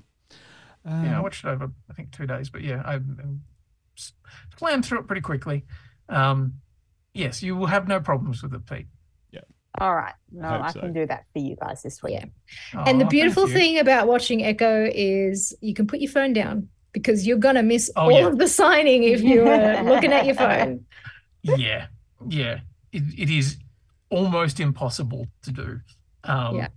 [0.85, 3.41] Yeah, I Um, watched it over I think two days, but yeah, I um,
[3.97, 4.13] s-
[4.57, 5.65] planned through it pretty quickly.
[6.09, 6.55] Um,
[7.13, 8.87] yes, you will have no problems with it, Pete.
[9.31, 9.41] Yeah.
[9.79, 10.13] All right.
[10.31, 10.79] No, Hope I so.
[10.81, 12.13] can do that for you guys this week.
[12.73, 12.83] Yeah.
[12.85, 17.25] and the beautiful thing about watching Echo is you can put your phone down because
[17.25, 18.27] you're gonna miss Oh, all yeah.
[18.27, 20.85] of the signing if you are looking at your phone.
[21.43, 21.87] yeah,
[22.27, 22.59] yeah,
[22.91, 23.57] it, it is
[24.09, 25.79] almost impossible to do.
[26.25, 26.67] Um, Yeah.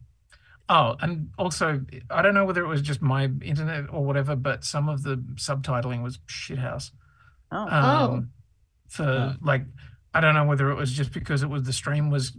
[0.68, 4.64] Oh, and also, I don't know whether it was just my internet or whatever, but
[4.64, 6.90] some of the subtitling was shithouse.
[7.52, 7.68] Oh.
[7.68, 8.30] Um,
[8.88, 9.34] For Oh.
[9.42, 9.64] like,
[10.14, 12.36] I don't know whether it was just because it was the stream was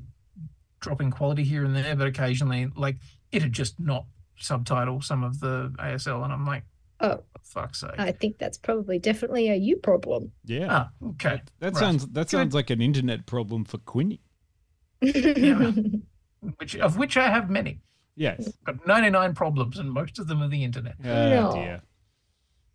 [0.80, 2.98] dropping quality here and there, but occasionally, like,
[3.32, 4.06] it had just not
[4.38, 6.64] subtitle some of the ASL, and I'm like,
[7.02, 7.92] Oh, for fuck's sake.
[8.00, 10.32] I think that's probably definitely a you problem.
[10.46, 10.68] yeah.
[10.70, 11.42] Ah, okay.
[11.60, 11.76] That right.
[11.80, 12.30] sounds that Good.
[12.30, 14.22] sounds like an internet problem for Quinny.
[15.02, 17.82] which of which I have many.
[18.16, 18.51] Yes.
[18.66, 20.95] Got 99 problems, and most of them are the internet.
[21.03, 21.51] Oh No.
[21.53, 21.82] dear.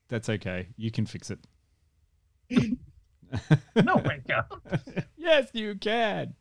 [0.09, 0.69] That's okay.
[0.77, 1.39] You can fix it.
[2.51, 4.47] no, we can't.
[5.17, 6.35] yes, you can.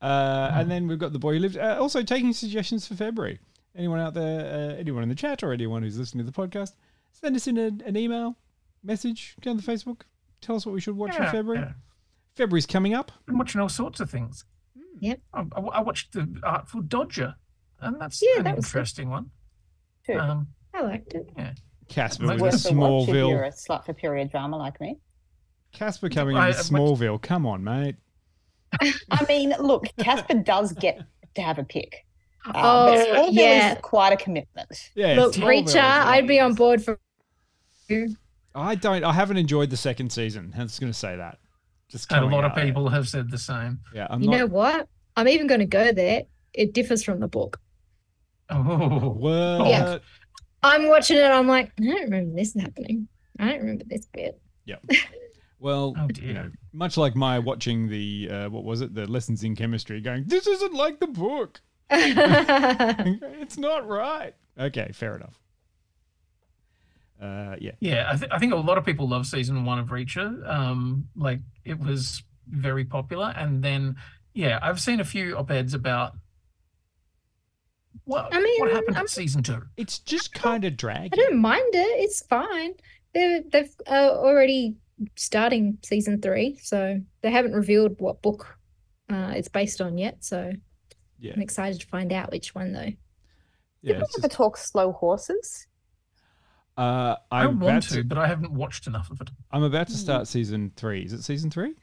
[0.00, 1.56] Uh, and then we've got the boy who lived.
[1.58, 3.38] Uh, also taking suggestions for February.
[3.76, 4.40] Anyone out there,
[4.72, 6.72] uh, anyone in the chat or anyone who's listening to the podcast,
[7.12, 8.36] send us in a, an email,
[8.82, 10.02] message, go on the Facebook.
[10.40, 11.60] Tell us what we should watch in Yeah, February.
[11.64, 11.72] yeah.
[12.34, 13.12] February's coming up.
[13.26, 14.44] been watching all sorts of things.
[15.00, 15.20] Yep.
[15.32, 17.34] I, I- I watched the Artful Dodger,
[17.82, 19.30] and that's Yeah, an that was interesting one.
[20.06, 20.18] Too.
[20.18, 21.28] Um, I liked it.
[21.36, 21.52] yeah.
[21.88, 24.80] Casper Might with a Worth a watch if you're a slut for period drama like
[24.80, 24.98] me.
[25.72, 27.20] Casper coming I- into I- Smallville.
[27.20, 27.96] Come on, mate.
[29.10, 31.00] I mean, look, Casper does get
[31.34, 32.06] to have a pick.
[32.46, 33.74] Uh, Oh, yeah.
[33.74, 34.90] is quite a commitment.
[34.94, 36.98] Yeah, Look, Smallville is Reacher, I'd be on board for.
[38.54, 39.04] I don't.
[39.04, 40.52] I haven't enjoyed the second season.
[40.56, 41.38] I'm just going to say that.
[41.90, 42.64] Just And a coming lot of out.
[42.64, 43.80] people have said the same.
[43.94, 44.36] Yeah, I'm You not.
[44.38, 44.88] know what?
[45.16, 46.22] I'm even going to go there.
[46.54, 47.60] It differs from the book.
[48.52, 49.68] Oh, what?
[49.68, 49.98] Yeah.
[50.62, 51.24] I'm watching it.
[51.24, 53.08] I'm like, I don't remember this happening.
[53.38, 54.40] I don't remember this bit.
[54.64, 54.76] Yeah.
[55.58, 59.44] Well, Oh, you know, much like my watching the uh, what was it, the lessons
[59.44, 61.60] in chemistry, going, this isn't like the book.
[61.90, 64.34] it's not right.
[64.58, 65.38] Okay, fair enough.
[67.20, 67.70] Uh, yeah.
[67.78, 70.44] Yeah, I, th- I think a lot of people love season one of Reacher.
[70.48, 73.94] Um, like it was very popular, and then
[74.34, 76.14] yeah, I've seen a few op-eds about
[78.04, 79.62] what I mean, what happened I'm- in season two.
[79.76, 82.00] It's just kind of I don't mind it.
[82.00, 82.72] It's fine.
[83.14, 84.76] They're, they've uh, already
[85.16, 88.56] starting season three, so they haven't revealed what book
[89.10, 90.24] uh, it's based on yet.
[90.24, 90.52] So
[91.18, 91.32] Yeah.
[91.36, 92.90] I'm excited to find out which one, though.
[93.82, 93.94] Yeah.
[93.94, 95.66] Did it's we ever just- talk slow horses?
[96.78, 98.04] uh, I I'm want to, to.
[98.04, 99.30] but I haven't watched enough of it.
[99.50, 101.02] I'm about to start season three.
[101.02, 101.74] Is it season three?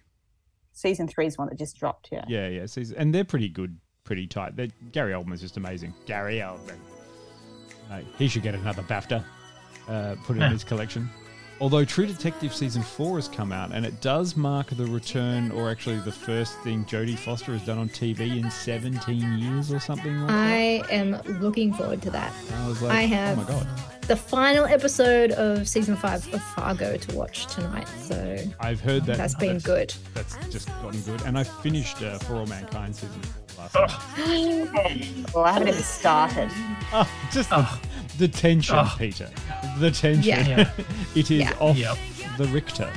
[0.72, 2.26] Season three is one that just dropped, yeah.
[2.28, 2.66] Yeah, yeah.
[2.66, 3.78] Season, and they're pretty good,
[4.10, 4.56] pretty tight.
[4.56, 5.94] They're, Gary Oldman's just amazing.
[6.08, 6.80] Gary Oldman.
[7.92, 9.24] Uh, he should get another BAFTA.
[9.88, 11.08] Uh, put it in his collection.
[11.62, 15.70] Although True Detective season four has come out, and it does mark the return, or
[15.70, 20.22] actually the first thing Jodie Foster has done on TV in 17 years or something
[20.22, 20.34] like that.
[20.34, 22.34] I am looking forward to that.
[22.54, 23.68] I was like, I have oh my god.
[24.08, 27.90] the final episode of season five of Fargo to watch tonight.
[28.04, 29.18] So I've heard that.
[29.18, 29.94] That's been good.
[30.14, 31.22] That's just gotten good.
[31.24, 35.08] And I finished uh, For All Mankind season four last night.
[35.36, 36.50] Well, I haven't even started.
[36.92, 37.68] Oh, just the,
[38.20, 38.96] the tension, Oh.
[38.98, 39.30] Peter.
[39.80, 40.24] The tension.
[40.24, 40.48] Yeah.
[40.48, 40.72] Yeah.
[41.16, 41.54] it is Yeah.
[41.60, 41.98] off Yep.
[42.38, 42.92] the Richter.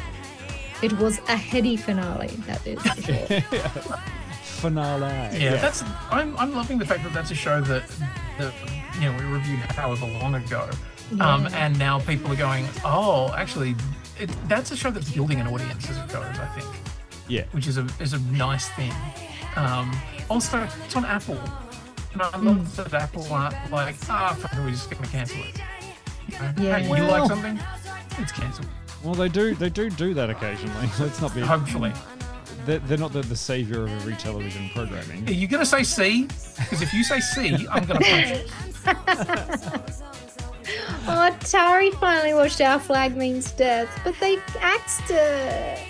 [0.83, 2.29] it was a heady finale.
[2.47, 3.41] That is for sure.
[4.43, 5.39] Finale.
[5.41, 7.83] Yeah, that's I'm I'm loving the fact that that's a show that
[8.39, 8.53] that
[9.01, 10.69] you know we reviewed however long ago,
[11.21, 11.65] um, Yeah.
[11.67, 13.75] and now people are going, oh, actually,
[14.21, 16.25] it, that's a show that's building an audience as it goes.
[16.39, 16.69] I think,
[17.29, 17.45] Yeah.
[17.53, 18.93] which is a is a nice thing.
[19.57, 19.91] Um,
[20.31, 21.39] also, it's on Apple,
[22.13, 25.43] and I love that Apple aren't like, ah, fuck it, we're just going to cancel
[25.43, 25.61] it.
[26.29, 26.79] You know, Yeah.
[26.79, 27.59] Hey, you like something?
[28.19, 28.69] It's cancelled.
[29.03, 29.55] Well, they do.
[29.55, 30.89] They do do that occasionally.
[31.01, 31.41] Let's not be.
[31.41, 31.93] Hopefully.
[32.65, 35.29] They're, they're not the, the savior of every television programming.
[35.29, 36.29] Are you going to say C?
[36.59, 38.45] Because if you say C, I'm going to punch you.
[41.09, 45.81] oh, Tari finally watched Our Flag Means Death, but they axed it.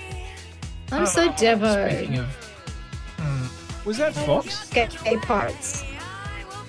[0.90, 1.98] I'm so uh, Oh, devo.
[1.98, 2.26] Speaking of,
[3.18, 3.88] hmm.
[3.88, 4.70] Was that Fox?
[4.70, 5.84] Gay gay parts.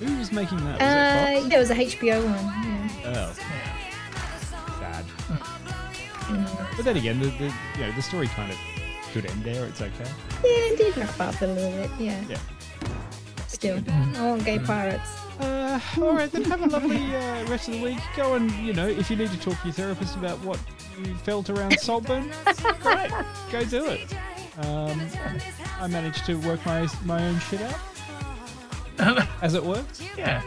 [0.03, 0.73] Who was making that?
[0.73, 2.33] Was Uh, that yeah, it was a HBO one.
[3.03, 3.13] Yeah.
[3.15, 3.33] Oh.
[4.79, 5.05] Sad.
[6.27, 6.75] Mm.
[6.77, 8.57] But then again, the, the you know the story kind of
[9.11, 9.65] could end there.
[9.65, 10.09] It's okay.
[10.43, 11.91] Yeah, it did wrap up a little bit.
[11.99, 12.21] Yeah.
[12.29, 12.37] Yeah.
[13.47, 13.79] Still,
[14.17, 15.17] I want gay pirates.
[15.39, 17.99] Uh, all right, then have a lovely uh, rest of the week.
[18.15, 20.59] Go and you know if you need to talk to your therapist about what
[21.03, 22.31] you felt around Saltburn,
[22.81, 23.11] great,
[23.51, 24.13] go do it.
[24.59, 25.01] Um,
[25.80, 27.80] I managed to work my my own shit out,
[29.41, 29.84] as it were.
[30.18, 30.41] yeah.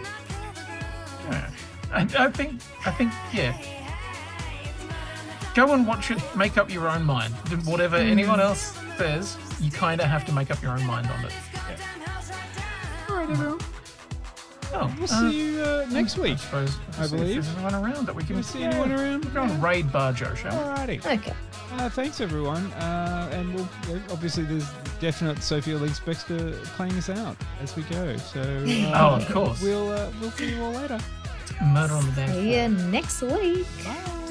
[1.31, 1.51] Yeah.
[1.93, 3.57] I, I think, I think, yeah.
[5.55, 7.33] Go and watch it, make up your own mind.
[7.65, 8.09] Whatever Hmm.
[8.11, 11.33] anyone else says, you kind of have to make up your own mind on it.
[13.09, 13.61] All right, everyone.
[14.75, 16.33] Oh, We'll uh, see you uh, next week.
[16.35, 16.77] I suppose.
[16.99, 17.21] I see if.
[17.45, 19.25] There's anyone around that we can We'll see anyone around.
[19.25, 20.97] We'll go and raid Bar Barjo, shall we?
[20.97, 21.07] Alrighty.
[21.19, 21.33] Okay.
[21.73, 23.69] Uh, thanks everyone, uh, and we'll,
[24.11, 24.69] obviously there's
[25.01, 28.17] definite Sophie Ellis-Bextor playing us out as we go.
[28.19, 29.61] So uh, Oh, of course.
[29.61, 30.99] we'll uh, we'll see you all later.
[31.65, 32.33] Murder on the dance.
[32.33, 33.67] See you next week.
[33.79, 34.26] You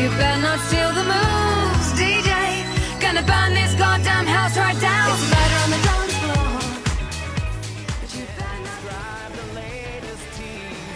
[0.00, 2.30] you better not steal the moves, DJ.
[3.00, 5.10] Gonna burn this goddamn house right down.
[5.12, 6.60] It's murder on the dance floor.